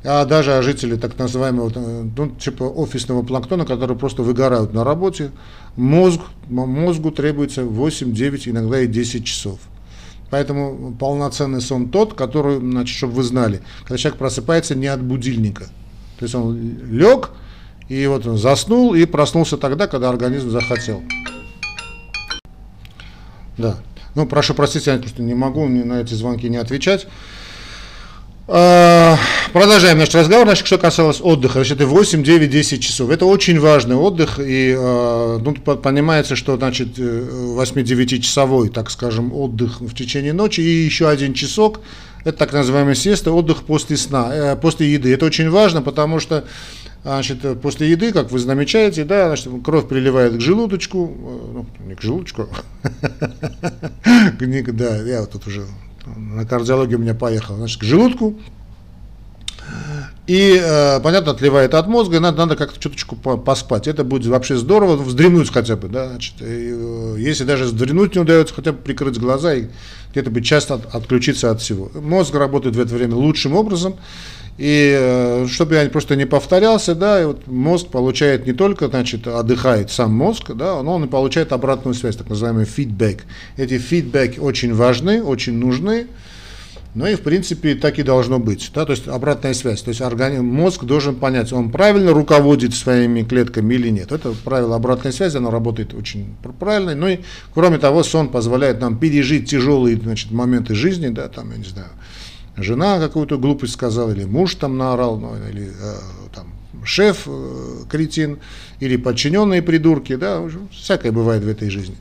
[0.04, 4.84] а даже о жителях так называемого, э, ну, типа офисного планктона, которые просто выгорают на
[4.84, 5.32] работе.
[5.76, 9.58] Мозг, мозгу требуется 8, 9, иногда и 10 часов.
[10.30, 15.64] Поэтому полноценный сон тот, который, значит, чтобы вы знали, когда человек просыпается не от будильника.
[16.18, 17.30] То есть он лег,
[17.88, 21.02] и вот он заснул, и проснулся тогда, когда организм захотел.
[23.56, 23.78] Да.
[24.14, 27.06] Ну, прошу простить, я просто не могу на эти звонки не отвечать.
[28.50, 29.18] А,
[29.52, 30.46] продолжаем наш разговор.
[30.46, 33.10] Значит, что касалось отдыха, значит, это 8, 9, 10 часов.
[33.10, 39.82] Это очень важный отдых, и а, ну, понимается, что значит 8-9 э, так скажем, отдых
[39.82, 41.80] в течение ночи, и еще один часок,
[42.24, 45.12] это так называемый сеста, отдых после сна, э, после еды.
[45.12, 46.44] Это очень важно, потому что
[47.04, 51.94] Значит, после еды, как вы замечаете, да, значит, кровь приливает к желудочку, э, ну, не
[51.94, 52.48] к желудочку,
[54.72, 55.64] да, я вот тут уже
[56.16, 58.38] на кардиологию у меня поехал, значит, к желудку,
[60.28, 63.88] и, э, понятно, отливает от мозга, и надо, надо как-то чуточку поспать.
[63.88, 68.20] Это будет вообще здорово, вздремнуть хотя бы, да, значит, и, э, если даже вздремнуть не
[68.20, 69.68] удается, хотя бы прикрыть глаза и
[70.12, 71.90] где-то быть часто от, отключиться от всего.
[71.94, 73.96] Мозг работает в это время лучшим образом,
[74.58, 79.26] и э, чтобы я просто не повторялся, да, и вот мозг получает не только, значит,
[79.28, 83.24] отдыхает сам мозг, да, но он и получает обратную связь, так называемый фидбэк.
[83.56, 86.08] Эти фидбэки очень важны, очень нужны,
[86.96, 90.00] но и в принципе так и должно быть, да, то есть обратная связь, то есть
[90.00, 94.10] организм, мозг должен понять, он правильно руководит своими клетками или нет.
[94.10, 97.18] Это правило обратной связи, оно работает очень правильно, ну и
[97.54, 101.90] кроме того, сон позволяет нам пережить тяжелые, значит, моменты жизни, да, там, я не знаю,
[102.62, 105.94] жена какую-то глупость сказала, или муж там наорал, ну, или э,
[106.34, 106.52] там
[106.84, 108.38] шеф э, кретин,
[108.80, 110.42] или подчиненные придурки, да,
[110.72, 111.96] всякое бывает в этой жизни.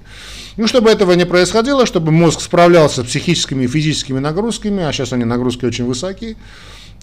[0.58, 5.14] Ну, чтобы этого не происходило, чтобы мозг справлялся с психическими и физическими нагрузками, а сейчас
[5.14, 6.36] они нагрузки очень высокие,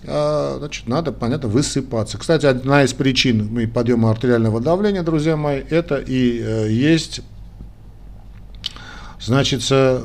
[0.03, 2.19] э, значит, надо, понятно, высыпаться.
[2.19, 7.21] Кстати, одна из причин подъема артериального давления, друзья мои, это и э, есть,
[9.21, 10.01] значит, э,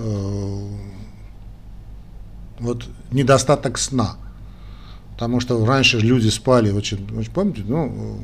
[2.60, 4.18] вот недостаток сна.
[5.14, 8.22] Потому что раньше люди спали очень, очень помните, ну,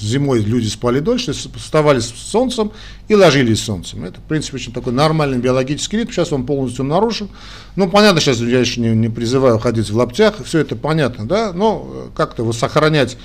[0.00, 2.72] зимой люди спали дольше, вставали с солнцем
[3.08, 4.04] и ложились с солнцем.
[4.04, 6.12] Это, в принципе, очень такой нормальный биологический ритм.
[6.12, 7.28] Сейчас он полностью нарушен.
[7.76, 11.52] Ну, понятно, сейчас я еще не, не призываю ходить в лаптях, все это понятно, да,
[11.52, 13.16] но как-то вот сохранять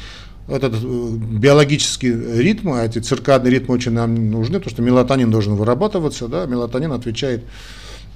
[0.47, 5.55] этот э, биологический ритм, а эти циркадные ритмы очень нам нужны, потому что мелатонин должен
[5.55, 7.43] вырабатываться, да, мелатонин отвечает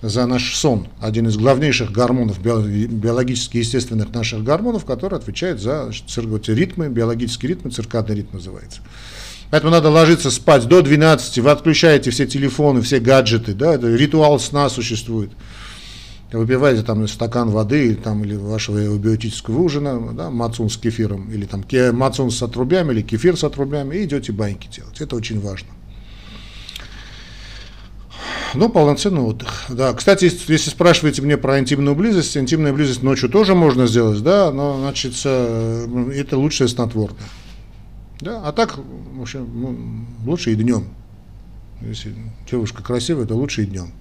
[0.01, 6.49] за наш сон, один из главнейших гормонов, биологически естественных наших гормонов, который отвечает за значит,
[6.49, 8.81] ритмы, биологические ритмы, циркадный ритм называется.
[9.49, 14.39] Поэтому надо ложиться спать до 12, вы отключаете все телефоны, все гаджеты, да, это ритуал
[14.39, 15.31] сна существует.
[16.31, 21.63] Выпиваете там стакан воды там, или вашего биотического ужина, да, мацун с кефиром, или там
[21.95, 24.99] мацун с отрубями, или кефир с отрубями, и идете баньки делать.
[24.99, 25.69] Это очень важно.
[28.53, 29.65] Ну, полноценный отдых.
[29.69, 34.51] Да, кстати, если спрашиваете мне про интимную близость, интимная близость ночью тоже можно сделать, да,
[34.51, 37.27] но, значит, э, это лучшее снотворное.
[38.21, 39.77] Да, а так, в общем, ну,
[40.25, 40.85] лучше и днем.
[41.81, 42.15] Если
[42.49, 43.91] девушка красивая, то лучше и днем.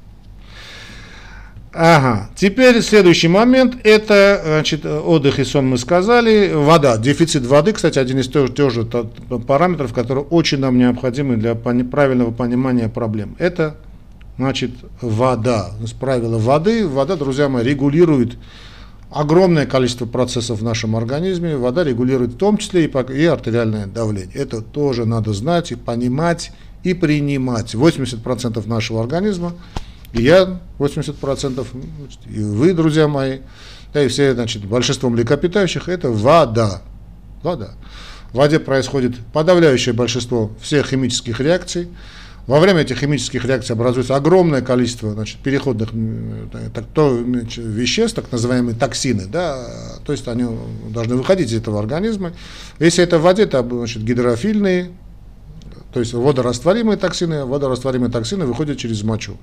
[1.78, 7.98] Ага, теперь следующий момент, это, значит, отдых и сон мы сказали, вода, дефицит воды, кстати,
[7.98, 13.36] один из тех, тех же параметров, которые очень нам необходимы для правильного понимания проблем.
[13.38, 13.76] Это,
[14.36, 14.70] значит,
[15.00, 18.36] вода, правило воды, вода, друзья мои, регулирует
[19.10, 24.34] огромное количество процессов в нашем организме, вода регулирует в том числе и артериальное давление.
[24.34, 27.74] Это тоже надо знать и понимать и принимать.
[27.74, 29.54] 80% нашего организма
[30.12, 31.66] и я 80%,
[32.26, 33.40] и вы, друзья мои,
[33.92, 36.82] да и все, значит, большинство млекопитающих, это вода.
[37.42, 37.74] Вода.
[38.32, 41.88] В воде происходит подавляющее большинство всех химических реакций.
[42.46, 45.90] Во время этих химических реакций образуется огромное количество значит, переходных
[46.72, 49.66] так, то, веществ, так называемые токсины, да,
[50.04, 50.46] то есть они
[50.90, 52.32] должны выходить из этого организма.
[52.78, 54.92] Если это в воде, то значит, гидрофильные,
[55.92, 59.38] то есть водорастворимые токсины, водорастворимые токсины выходят через мочу.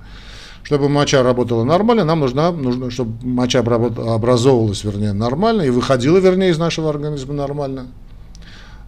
[0.62, 6.52] Чтобы моча работала нормально, нам нужно, нужно чтобы моча образовывалась, вернее, нормально и выходила, вернее,
[6.52, 7.88] из нашего организма нормально.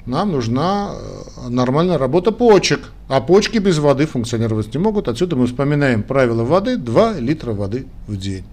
[0.06, 5.08] Нам нужна э, нормальная работа почек, а почки без воды функционировать не могут.
[5.08, 8.44] Отсюда мы вспоминаем правило воды 2 литра воды в день.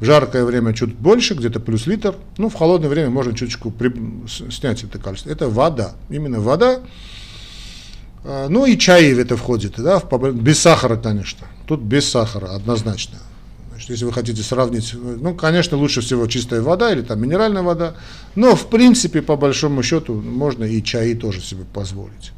[0.00, 2.14] В жаркое время чуть больше, где-то плюс литр.
[2.38, 3.92] Ну, в холодное время можно чуточку при...
[4.28, 5.30] снять это количество.
[5.30, 5.92] Это вода.
[6.08, 6.80] Именно вода
[8.24, 10.00] а, ну и чай в это входит, да,
[10.32, 11.46] без сахара, конечно.
[11.66, 13.18] Тут без сахара, однозначно.
[13.78, 17.94] Значит, если вы хотите сравнить, ну, конечно, лучше всего чистая вода или там минеральная вода,
[18.34, 22.32] но в принципе, по большому счету, можно и чаи тоже себе позволить.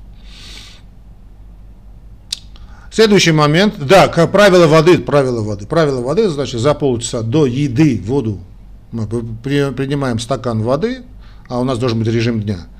[2.93, 8.41] Следующий момент, да, правило воды, правило воды, правило воды, значит, за полчаса до еды воду
[8.93, 11.05] мы принимаем стакан воды,
[11.49, 12.67] а у нас должен быть режим дня–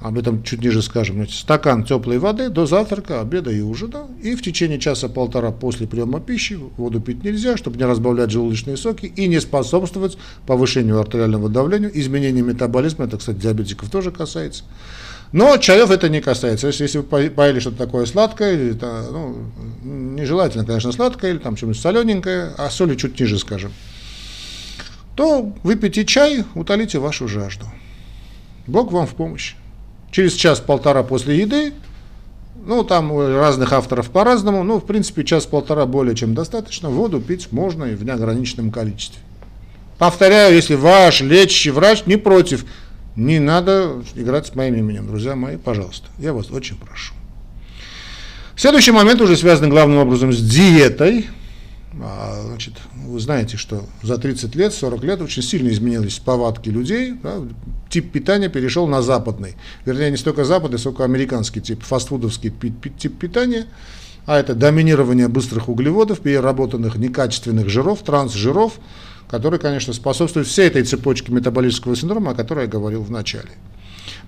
[0.00, 4.36] об этом чуть ниже скажем, значит, стакан теплой воды до завтрака, обеда и ужина, и
[4.36, 9.26] в течение часа-полтора после приема пищи воду пить нельзя, чтобы не разбавлять желудочные соки и
[9.26, 14.64] не способствовать повышению артериального давления, изменению метаболизма, это, кстати, диабетиков тоже касается.
[15.32, 16.68] Но чаев это не касается.
[16.68, 19.36] Если, если вы поели что-то такое сладкое, или, ну,
[19.82, 23.72] нежелательно, конечно, сладкое, или там что-нибудь солененькое, а соли чуть ниже, скажем,
[25.16, 27.66] то выпейте чай, утолите вашу жажду.
[28.66, 29.54] Бог вам в помощь
[30.10, 31.72] через час-полтора после еды,
[32.66, 37.50] ну, там у разных авторов по-разному, но, в принципе, час-полтора более чем достаточно, воду пить
[37.50, 39.20] можно и в неограниченном количестве.
[39.98, 42.64] Повторяю, если ваш лечащий врач не против,
[43.16, 47.14] не надо играть с моим именем, друзья мои, пожалуйста, я вас очень прошу.
[48.54, 51.28] Следующий момент уже связан главным образом с диетой.
[52.00, 57.14] А, значит, вы знаете, что за 30 лет, 40 лет очень сильно изменились повадки людей.
[57.22, 57.42] Да,
[57.88, 59.56] тип питания перешел на западный.
[59.84, 62.52] Вернее, не столько западный, сколько американский тип, фастфудовский
[62.98, 63.66] тип питания.
[64.26, 68.74] А это доминирование быстрых углеводов, переработанных некачественных жиров, трансжиров,
[69.30, 73.48] которые, конечно, способствуют всей этой цепочке метаболического синдрома, о которой я говорил в начале.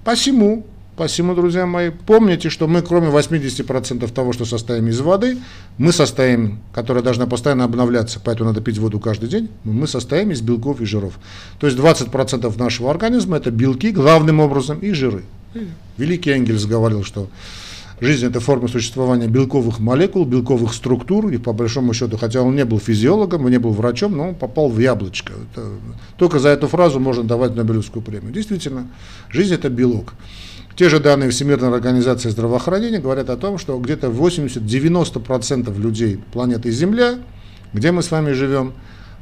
[0.03, 0.67] Посему
[1.01, 5.39] Посему, друзья мои, помните, что мы, кроме 80% того, что состоим из воды,
[5.79, 10.43] мы состоим, которая должна постоянно обновляться, поэтому надо пить воду каждый день, мы состоим из
[10.43, 11.15] белков и жиров.
[11.59, 15.23] То есть 20% нашего организма это белки, главным образом, и жиры.
[15.97, 17.31] Великий Энгельс говорил, что
[18.03, 22.67] жизнь это форма существования белковых молекул, белковых структур, и по большому счету, хотя он не
[22.67, 25.33] был физиологом, не был врачом, но он попал в яблочко.
[25.51, 25.67] Это,
[26.19, 28.35] только за эту фразу можно давать Нобелевскую премию.
[28.35, 28.87] Действительно,
[29.31, 30.13] жизнь это белок.
[30.81, 37.19] Те же данные Всемирной организации здравоохранения говорят о том, что где-то 80-90% людей планеты Земля,
[37.75, 38.73] где мы с вами живем,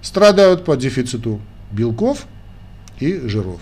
[0.00, 1.40] страдают по дефициту
[1.72, 2.26] белков
[3.00, 3.60] и жиров.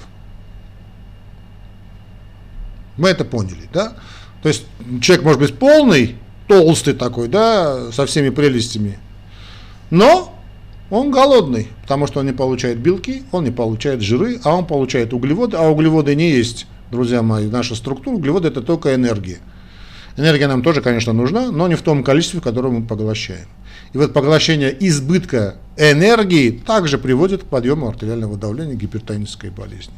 [2.98, 3.94] Мы это поняли, да?
[4.42, 4.66] То есть
[5.00, 6.16] человек может быть полный,
[6.48, 8.98] толстый такой, да, со всеми прелестями,
[9.88, 10.38] но
[10.90, 15.14] он голодный, потому что он не получает белки, он не получает жиры, а он получает
[15.14, 19.38] углеводы, а углеводы не есть друзья мои, наша структура углеводы это только энергия.
[20.16, 23.46] Энергия нам тоже, конечно, нужна, но не в том количестве, которое мы поглощаем.
[23.92, 29.94] И вот поглощение избытка энергии также приводит к подъему артериального давления, гипертонической болезни.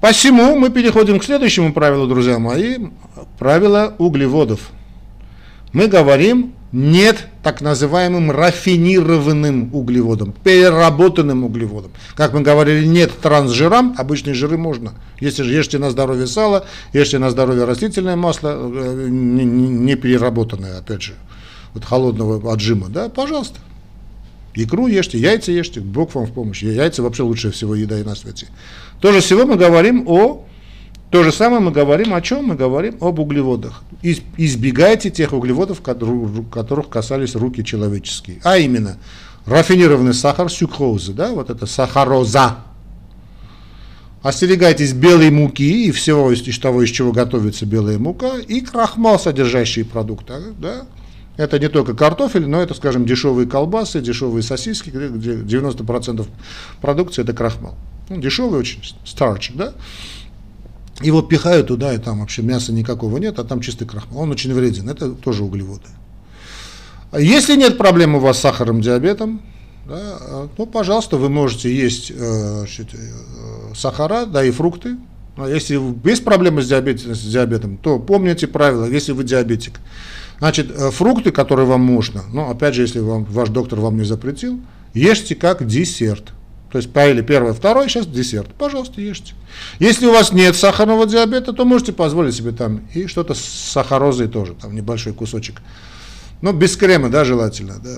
[0.00, 2.78] Посему мы переходим к следующему правилу, друзья мои,
[3.38, 4.70] правило углеводов.
[5.74, 11.90] Мы говорим нет так называемым рафинированным углеводом, переработанным углеводом.
[12.14, 14.92] Как мы говорили, нет трансжирам, обычные жиры можно.
[15.20, 20.78] Если же ешьте на здоровье сало, ешьте на здоровье растительное масло, э, не, не переработанное,
[20.78, 21.14] опять же,
[21.74, 23.58] вот холодного отжима, да, пожалуйста.
[24.54, 26.62] Икру ешьте, яйца ешьте, Бог вам в помощь.
[26.62, 28.48] Яйца вообще лучше всего еда и на свете.
[29.00, 30.44] То же всего мы говорим о
[31.10, 32.44] то же самое мы говорим о чем?
[32.44, 33.82] Мы говорим об углеводах.
[34.02, 38.38] Избегайте тех углеводов, которых касались руки человеческие.
[38.44, 38.96] А именно,
[39.44, 42.58] рафинированный сахар, сюкроза, да, вот это сахароза.
[44.22, 49.86] Остерегайтесь белой муки и всего из того, из чего готовится белая мука, и крахмал, содержащие
[49.86, 50.86] продукты, да.
[51.38, 56.26] Это не только картофель, но это, скажем, дешевые колбасы, дешевые сосиски, где 90%
[56.82, 57.76] продукции это крахмал.
[58.10, 59.72] Ну, дешевый очень, старчик, да.
[61.00, 64.22] Его пихают туда, и там вообще мяса никакого нет, а там чистый крахмал.
[64.22, 65.88] Он очень вреден, это тоже углеводы.
[67.18, 69.42] Если нет проблем у вас с сахарным диабетом,
[69.88, 74.96] да, ну, пожалуйста, вы можете есть э, э, сахара, да, и фрукты.
[75.36, 79.80] А если без проблемы с диабетом, с диабетом, то помните правила, если вы диабетик.
[80.38, 84.04] Значит, э, фрукты, которые вам можно, ну, опять же, если вам, ваш доктор вам не
[84.04, 84.60] запретил,
[84.94, 86.32] ешьте как десерт.
[86.70, 88.48] То есть поели первое, второе, сейчас десерт.
[88.56, 89.34] Пожалуйста, ешьте.
[89.78, 94.28] Если у вас нет сахарного диабета, то можете позволить себе там и что-то с сахарозой
[94.28, 95.60] тоже, там небольшой кусочек
[96.42, 97.78] ну, без крема, да, желательно.
[97.82, 97.96] Да.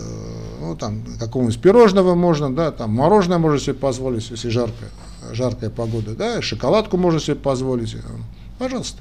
[0.61, 4.91] Ну, там, какого-нибудь пирожного можно, да, там, мороженое можно себе позволить, если жаркая,
[5.33, 7.97] жаркая погода, да, шоколадку можно себе позволить.
[8.59, 9.01] Пожалуйста.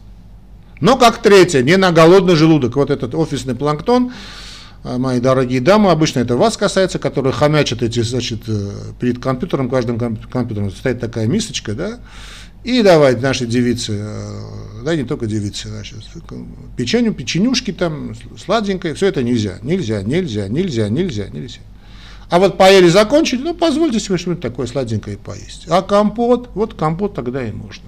[0.79, 2.75] Но как третье, не на голодный желудок.
[2.75, 4.11] Вот этот офисный планктон,
[4.83, 9.99] мои дорогие дамы, обычно это вас касается, которые хомячат эти, значит, э, перед компьютером, каждым
[9.99, 11.99] компьютером стоит такая мисочка, да,
[12.63, 15.97] и давай наши девицы, э, да не только девицы, значит,
[16.77, 21.59] печенью, печенюшки там, сладенькое, все это нельзя, нельзя, нельзя, нельзя, нельзя, нельзя.
[22.31, 25.65] А вот поели, закончили, ну позвольте себе что-нибудь такое сладенькое поесть.
[25.69, 27.83] А компот, вот компот тогда и можно.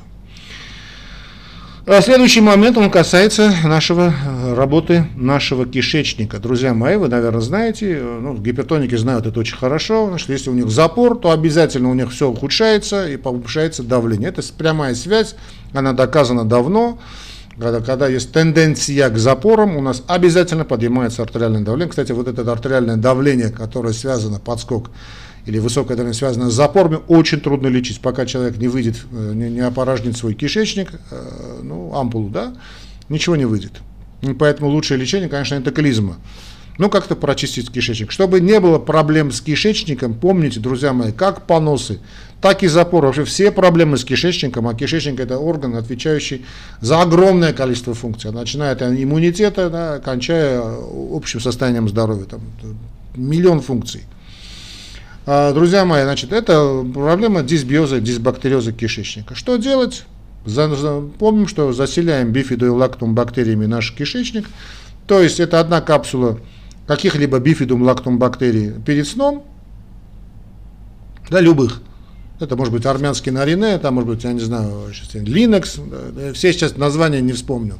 [1.85, 6.39] А следующий момент, он касается нашего э, работы нашего кишечника.
[6.39, 10.53] Друзья мои, вы, наверное, знаете, э, ну, гипертоники знают это очень хорошо, значит, если у
[10.53, 14.29] них запор, то обязательно у них все ухудшается и повышается давление.
[14.29, 15.35] Это прямая связь,
[15.73, 16.99] она доказана давно.
[17.59, 21.89] Когда, когда есть тенденция к запорам, у нас обязательно поднимается артериальное давление.
[21.89, 24.89] Кстати, вот это артериальное давление, которое связано, подскок
[25.45, 29.49] или высокая давление связанная с запорами, очень трудно лечить, пока человек не выйдет, э, не,
[29.49, 32.53] не опорожнит свой кишечник, э, ну, ампулу, да,
[33.09, 33.73] ничего не выйдет.
[34.21, 36.17] И поэтому лучшее лечение, конечно, это клизма.
[36.79, 38.11] Ну, как-то прочистить кишечник.
[38.11, 41.99] Чтобы не было проблем с кишечником, помните, друзья мои, как поносы,
[42.41, 43.05] так и запор.
[43.05, 46.45] Вообще все проблемы с кишечником, а кишечник это орган, отвечающий
[46.81, 48.31] за огромное количество функций.
[48.31, 50.63] Начиная от иммунитета, да, кончая
[51.11, 52.25] общим состоянием здоровья.
[52.25, 52.41] Там,
[53.15, 54.03] миллион функций.
[55.25, 59.35] А, друзья мои, значит, это проблема дисбиоза, дисбактериоза кишечника.
[59.35, 60.03] Что делать?
[61.17, 64.49] Помним, что заселяем бифидо лактум бактериями наш кишечник.
[65.07, 66.39] То есть это одна капсула
[66.87, 69.45] каких-либо бифидум лактум бактерий перед сном,
[71.29, 71.81] да, любых.
[72.41, 77.21] Это может быть армянский нарине, это может быть, я не знаю, Linux, все сейчас названия
[77.21, 77.75] не вспомню.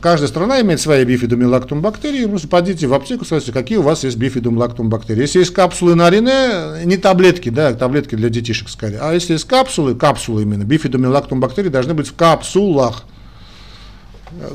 [0.00, 2.26] Каждая страна имеет свои бифидум и лактум бактерии.
[2.26, 5.22] Просто пойдите в аптеку, спросите, какие у вас есть бифидум лактум бактерии.
[5.22, 9.46] Если есть капсулы на арене, не таблетки, да, таблетки для детишек скорее, а если есть
[9.46, 13.04] капсулы, капсулы именно, бифидум и лактум бактерии должны быть в капсулах.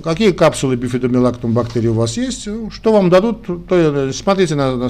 [0.06, 2.48] Какие капсулы бифидомилактум бактерий у вас есть?
[2.72, 4.90] Что вам дадут, то смотрите на, на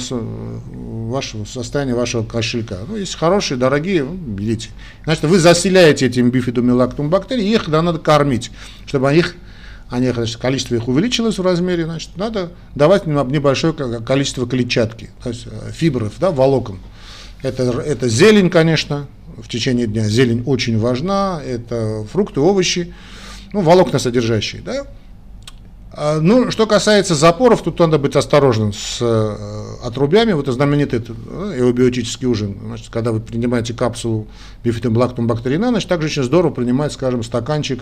[1.09, 2.77] ваше состояние вашего кошелька.
[2.87, 4.69] Ну, если хорошие, дорогие, ну, берите.
[5.05, 8.51] Значит, вы заселяете этим бифидомилактум бактерий, их да, надо кормить,
[8.85, 9.35] чтобы их
[9.89, 15.47] они, значит, количество их увеличилось в размере, значит, надо давать небольшое количество клетчатки, то есть
[15.47, 16.79] э, фибров, да, волокон.
[17.43, 19.07] Это, это зелень, конечно,
[19.37, 20.05] в течение дня.
[20.05, 22.93] Зелень очень важна, это фрукты, овощи,
[23.53, 24.87] ну, волокна содержащие, да.
[25.97, 30.33] А, ну, что касается запоров, тут надо быть осторожным с э, отрубями.
[30.33, 32.57] Вот знаменитый э, эубиотический ужин.
[32.65, 34.27] Значит, когда вы принимаете капсулу
[34.61, 37.81] бифидум лактум бактерина, значит, также очень здорово принимать, скажем, стаканчик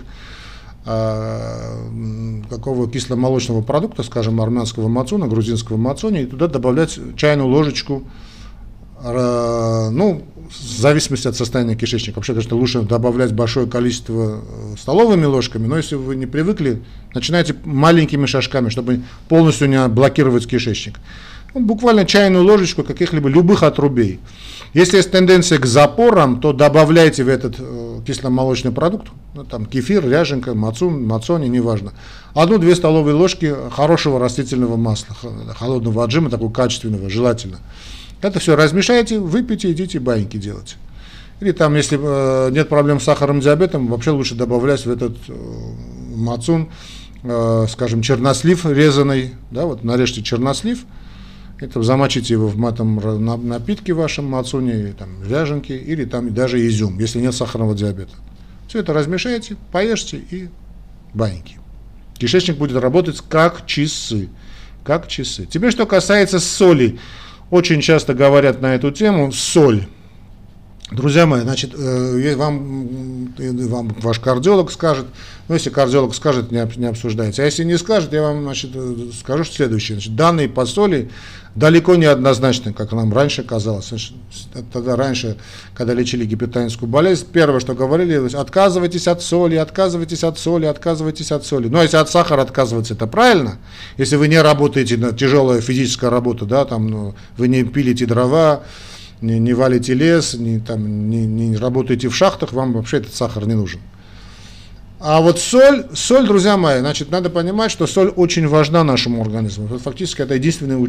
[0.84, 8.04] какого кисломолочного продукта, скажем, армянского мацуна, грузинского мацуни, и туда добавлять чайную ложечку,
[9.02, 12.16] ну, в зависимости от состояния кишечника.
[12.16, 16.82] Вообще, конечно, лучше добавлять большое количество э, столовыми ложками, но если вы не привыкли,
[17.14, 20.98] начинайте маленькими шажками, чтобы полностью не блокировать кишечник.
[21.54, 24.20] Ну, буквально чайную ложечку каких-либо любых отрубей.
[24.74, 30.08] Если есть тенденция к запорам, то добавляйте в этот э, кисломолочный продукт, ну, там кефир,
[30.08, 31.92] ряженка, мацун, мацони, неважно,
[32.34, 35.16] одну-две столовые ложки хорошего растительного масла,
[35.56, 37.58] холодного отжима, такого качественного, желательно.
[38.22, 40.76] Это все размешайте, выпейте, идите баньки делать.
[41.40, 45.32] Или там, если э, нет проблем с сахарным диабетом, вообще лучше добавлять в этот э,
[46.14, 46.68] мацун,
[47.22, 50.84] э, скажем, чернослив резанный, да, вот нарежьте чернослив,
[51.60, 52.96] это замочите его в матом
[53.48, 58.14] напитке вашем мацуне, там, ряженке или там даже изюм, если нет сахарного диабета.
[58.68, 60.48] Все это размешайте, поешьте и
[61.12, 61.58] баньки.
[62.18, 64.28] Кишечник будет работать как часы.
[64.84, 65.46] Как часы.
[65.46, 66.98] Теперь, что касается соли.
[67.50, 69.86] очень часто говорят на эту тему, соль.
[70.90, 75.06] Друзья мои, значит, э, вам, вам ваш кардиолог скажет,
[75.48, 77.42] ну, если кардиолог скажет, не, обсуждается.
[77.42, 79.96] А если не скажет, я вам значит, э, скажу следующее.
[79.96, 81.10] Значит, данные по соли
[81.54, 84.12] далеко не однозначны, как нам раньше казалось.
[84.74, 85.38] Тогда раньше,
[85.72, 91.46] когда лечили гипертоническую болезнь, первое, что говорили, отказывайтесь от соли, отказывайтесь от соли, отказывайтесь от
[91.46, 91.68] соли.
[91.68, 93.56] Но если от сахара отказываться, это правильно.
[93.96, 98.64] Если вы не работаете на тяжелая физическая работа, да, там, ну, вы не пилите дрова,
[99.24, 103.46] не, не валите лес, не, там, не, не работаете в шахтах, вам вообще этот сахар
[103.46, 103.80] не нужен.
[105.00, 109.66] А вот соль, соль, друзья мои, значит, надо понимать, что соль очень важна нашему организму.
[109.78, 110.80] Фактически это единственный,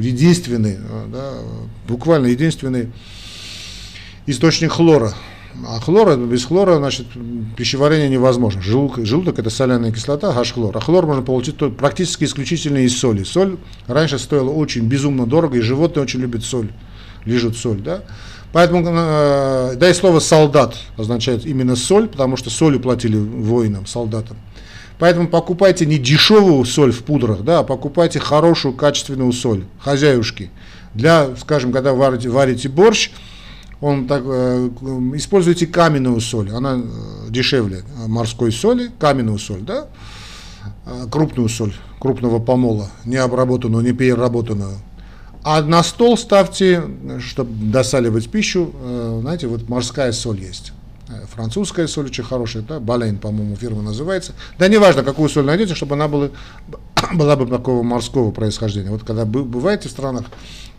[0.00, 0.78] единственный
[1.12, 1.34] да,
[1.86, 2.90] буквально единственный
[4.26, 5.14] источник хлора.
[5.66, 7.06] А хлора, без хлора, значит,
[7.56, 8.62] пищеварение невозможно.
[8.62, 10.76] Желудок, желудок это соляная кислота, H-хлор.
[10.76, 13.24] А хлор можно получить практически исключительно из соли.
[13.24, 16.70] Соль раньше стоила очень безумно дорого, и животные очень любят соль
[17.24, 18.02] лежит соль, да.
[18.52, 24.36] Поэтому, э, да и слово солдат означает именно соль, потому что солью платили воинам, солдатам.
[24.98, 30.50] Поэтому покупайте не дешевую соль в пудрах, да, а покупайте хорошую, качественную соль, хозяюшки.
[30.94, 33.10] Для, скажем, когда варите, варите борщ,
[33.80, 34.68] он так, э,
[35.14, 39.86] используйте каменную соль, она э, дешевле морской соли, каменную соль, да,
[40.84, 44.76] э, крупную соль, крупного помола, не обработанную, не переработанную.
[45.42, 46.82] А на стол ставьте,
[47.20, 50.72] чтобы досаливать пищу, э, знаете, вот морская соль есть.
[51.08, 54.34] Э, французская соль очень хорошая, да, Балейн, по-моему, фирма называется.
[54.58, 56.28] Да неважно, какую соль найдете, чтобы она была,
[57.14, 58.90] была бы такого морского происхождения.
[58.90, 60.26] Вот когда бываете в странах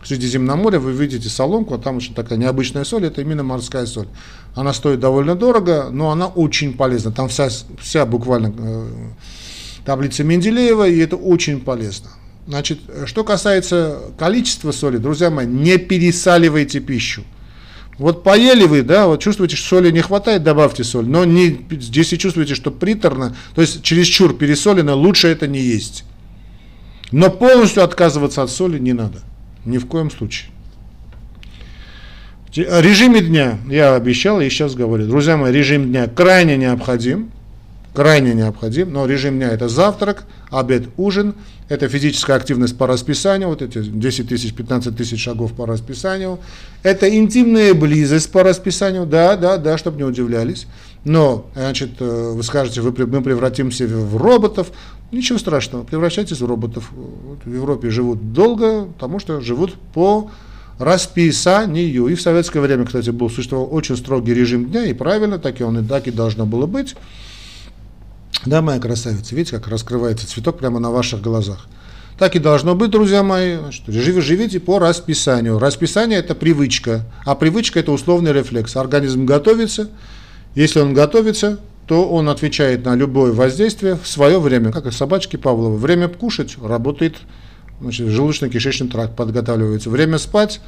[0.04, 4.08] Средиземноморья, вы видите соломку, а там очень такая необычная соль, это именно морская соль.
[4.54, 7.10] Она стоит довольно дорого, но она очень полезна.
[7.10, 7.48] Там вся,
[7.80, 8.90] вся буквально э,
[9.84, 12.10] таблица Менделеева, и это очень полезно.
[12.46, 17.24] Значит, что касается количества соли, друзья мои, не пересаливайте пищу.
[17.98, 21.06] Вот поели вы, да, вот чувствуете, что соли не хватает, добавьте соль.
[21.06, 26.04] Но не, если чувствуете, что приторно, то есть чересчур пересолено, лучше это не есть.
[27.12, 29.20] Но полностью отказываться от соли не надо.
[29.64, 30.50] Ни в коем случае.
[32.56, 35.06] О режиме дня я обещал и сейчас говорю.
[35.06, 37.30] Друзья мои, режим дня крайне необходим
[37.94, 41.34] крайне необходим, но режим дня это завтрак, обед, ужин,
[41.68, 46.38] это физическая активность по расписанию, вот эти 10 тысяч, 15 тысяч шагов по расписанию,
[46.82, 50.66] это интимная близость по расписанию, да, да, да, чтобы не удивлялись,
[51.04, 54.70] но, значит, э, вы скажете, вы, мы превратимся в роботов,
[55.10, 60.30] ничего страшного, превращайтесь в роботов, вот в Европе живут долго, потому что живут по
[60.78, 62.06] расписанию.
[62.06, 65.64] И в советское время, кстати, был существовал очень строгий режим дня, и правильно, так и
[65.64, 66.94] он и так и должно было быть.
[68.46, 71.66] Да, моя красавица, видите, как раскрывается цветок прямо на ваших глазах.
[72.18, 73.56] Так и должно быть, друзья мои.
[73.56, 75.58] Значит, живите по расписанию.
[75.58, 78.76] Расписание– это привычка, а привычка– это условный рефлекс.
[78.76, 79.90] Организм готовится.
[80.54, 85.36] Если он готовится, то он отвечает на любое воздействие в свое время, как и собачки
[85.36, 85.76] Павлова.
[85.76, 87.16] Время кушать работает,
[87.80, 89.90] значит, желудочно-кишечный тракт подготавливается.
[89.90, 90.60] Время спать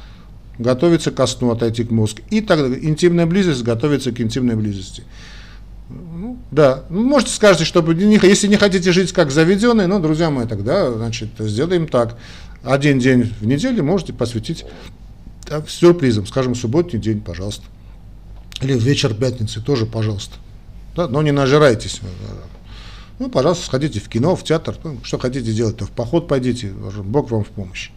[0.57, 2.21] готовится ко сну, отойти к мозгу.
[2.31, 5.03] И так интимная близость готовится к интимной близости.
[5.89, 10.47] Ну, да, ну, можете скажете, чтобы если не хотите жить как заведенные, ну, друзья мои,
[10.47, 12.17] тогда, значит, сделаем так.
[12.63, 14.65] Один день в неделю можете посвятить
[15.47, 17.65] да, сюрпризом, скажем, субботний день, пожалуйста.
[18.61, 20.37] Или вечер пятницы тоже, пожалуйста.
[20.95, 22.01] Да, но не нажирайтесь.
[23.19, 26.69] Ну, пожалуйста, сходите в кино, в театр, ну, что хотите делать, то в поход пойдите,
[26.69, 27.91] Бог вам в помощь.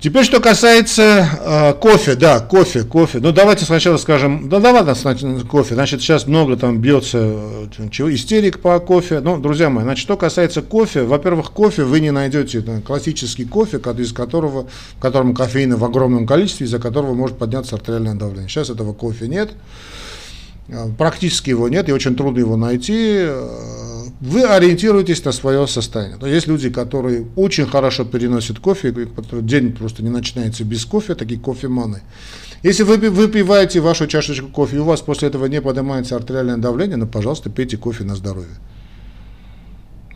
[0.00, 3.18] Теперь, что касается э, кофе, да, кофе, кофе.
[3.18, 5.74] Ну, давайте сначала скажем, да, давайте сначала кофе.
[5.74, 9.20] Значит, сейчас много там бьется э, чего, истерик по кофе.
[9.20, 13.76] Ну, друзья мои, значит, что касается кофе, во-первых, кофе вы не найдете да, классический кофе,
[13.98, 18.48] из которого, в котором кофеина в огромном количестве, из-за которого может подняться артериальное давление.
[18.48, 19.50] Сейчас этого кофе нет.
[20.68, 23.28] Э, практически его нет, и очень трудно его найти.
[24.20, 26.18] Вы ориентируетесь на свое состояние.
[26.18, 28.94] То есть люди, которые очень хорошо переносят кофе,
[29.32, 32.02] день просто не начинается без кофе, такие кофеманы.
[32.62, 36.98] Если вы выпиваете вашу чашечку кофе, и у вас после этого не поднимается артериальное давление,
[36.98, 38.56] ну, пожалуйста, пейте кофе на здоровье.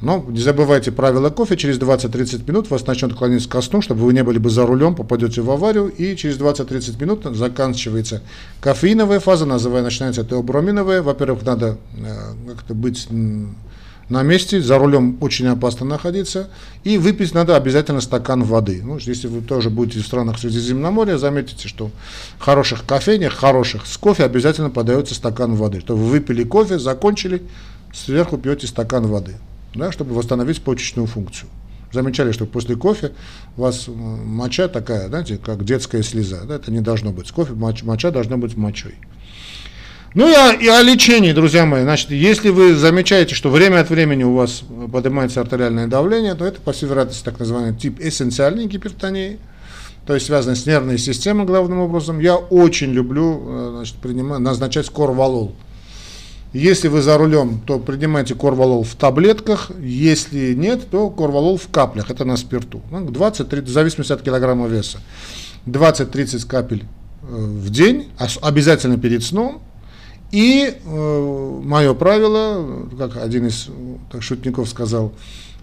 [0.02, 4.12] Но не забывайте правила кофе, через 20-30 минут вас начнет клониться ко сну, чтобы вы
[4.12, 8.20] не были бы за рулем, попадете в аварию, и через 20-30 минут заканчивается
[8.60, 11.00] кофеиновая фаза, называя, начинается теоброминовая.
[11.00, 13.08] Во-первых, надо э, как-то быть
[14.08, 16.50] на месте, за рулем очень опасно находиться,
[16.84, 18.82] и выпить надо обязательно стакан воды.
[18.84, 21.90] Ну, если вы тоже будете в странах Средиземноморья, заметите, что
[22.38, 25.80] в хороших кофейнях, хороших, с кофе обязательно подается стакан воды.
[25.80, 27.42] Что вы выпили кофе, закончили,
[27.92, 29.36] сверху пьете стакан воды
[29.74, 31.48] да, чтобы восстановить почечную функцию.
[31.92, 33.12] Замечали, что после кофе
[33.56, 36.42] у вас моча такая, знаете, как детская слеза.
[36.44, 36.56] Да?
[36.56, 37.28] Это не должно быть.
[37.28, 38.94] С кофе моча должна быть мочой.
[40.14, 41.82] Ну и о, и о лечении, друзья мои.
[41.82, 44.62] Значит, если вы замечаете, что время от времени у вас
[44.92, 49.40] поднимается артериальное давление, то это, по всей вероятности, так называемый тип эссенциальной гипертонии,
[50.06, 52.20] то есть связанный с нервной системой главным образом.
[52.20, 55.56] Я очень люблю э, значит, принимать, назначать корвалол.
[56.52, 62.12] Если вы за рулем, то принимайте корвалол в таблетках, если нет, то корвалол в каплях,
[62.12, 62.82] это на спирту.
[62.92, 64.98] 20-30, в зависимости от килограмма веса.
[65.66, 68.10] 20-30 капель э, в день,
[68.40, 69.60] обязательно перед сном,
[70.34, 73.68] и э, мое правило, как один из
[74.10, 75.12] так, шутников сказал,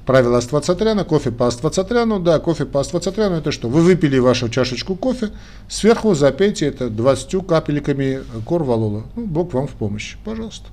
[0.05, 3.67] правило Аствацатряна, кофе по Аствацатряну, да, кофе по Аствацатряну, это что?
[3.67, 5.31] Вы выпили вашу чашечку кофе,
[5.67, 9.03] сверху запейте это 20 капельками корвалола.
[9.17, 10.15] Ну, Бог вам в помощь.
[10.23, 10.69] Пожалуйста,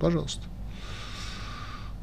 [0.00, 0.42] пожалуйста.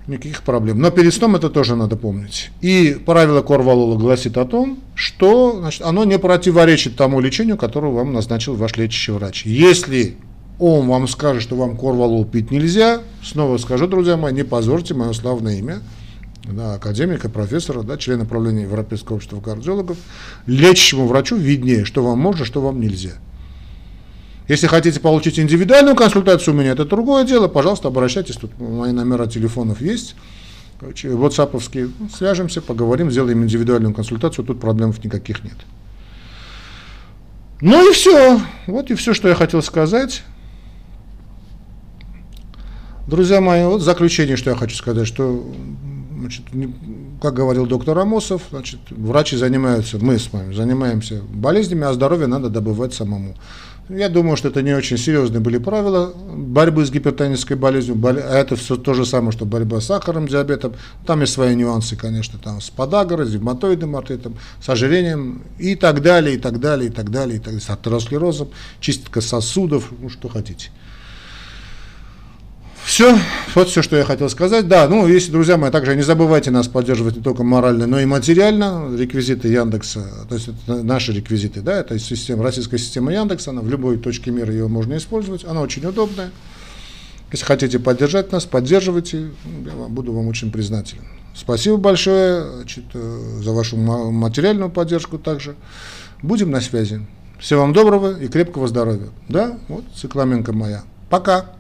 [0.08, 0.80] Никаких проблем.
[0.80, 2.52] Но перед сном это тоже надо помнить.
[2.62, 8.14] И правило Корвалола гласит о том, что значит, оно не противоречит тому лечению, которое вам
[8.14, 9.46] назначил ваш лечащий врач.
[9.46, 10.18] Если
[10.60, 15.14] он вам скажет, что вам корвалол пить нельзя, снова скажу, друзья мои, не позорьте мое
[15.14, 15.82] славное имя,
[16.46, 19.98] да, академика, профессора, да, члена правления Европейского общества кардиологов,
[20.46, 23.14] лечащему врачу виднее, что вам можно, что вам нельзя.
[24.48, 29.26] Если хотите получить индивидуальную консультацию у меня, это другое дело, пожалуйста, обращайтесь, тут мои номера
[29.26, 30.16] телефонов есть,
[30.82, 35.56] ватсаповские, свяжемся, поговорим, сделаем индивидуальную консультацию, тут проблем никаких нет.
[37.62, 40.24] Ну и все, вот и все, что я хотел сказать.
[43.06, 45.46] Друзья мои, вот заключение, что я хочу сказать, что,
[46.18, 46.44] значит,
[47.22, 52.48] как говорил доктор Амосов, значит, врачи занимаются, мы с вами занимаемся болезнями, а здоровье надо
[52.48, 53.36] добывать самому.
[53.90, 58.56] Я думаю, что это не очень серьезные были правила борьбы с гипертонической болезнью, а это
[58.56, 60.76] все то же самое, что борьба с сахаром, диабетом.
[61.06, 66.02] Там есть свои нюансы, конечно, там с подагрой, с ревматоидным артритом, с ожирением и так
[66.02, 68.48] далее, и так далее, и так далее, и так далее, с атеросклерозом,
[68.80, 70.70] чистка сосудов, ну что хотите.
[72.94, 73.18] Все,
[73.56, 74.68] вот все, что я хотел сказать.
[74.68, 78.06] Да, ну, если, друзья мои, также не забывайте нас поддерживать не только морально, но и
[78.06, 78.96] материально.
[78.96, 83.68] Реквизиты Яндекса, то есть это наши реквизиты, да, это система, российская система Яндекса, она в
[83.68, 86.30] любой точке мира ее можно использовать, она очень удобная.
[87.32, 89.32] Если хотите поддержать нас, поддерживайте,
[89.66, 91.06] я вам, буду вам очень признателен.
[91.34, 95.56] Спасибо большое значит, э, за вашу материальную поддержку также.
[96.22, 97.04] Будем на связи.
[97.40, 99.10] Всего вам доброго и крепкого здоровья.
[99.30, 100.84] Да, вот Цикламенко моя.
[101.10, 101.56] Пока.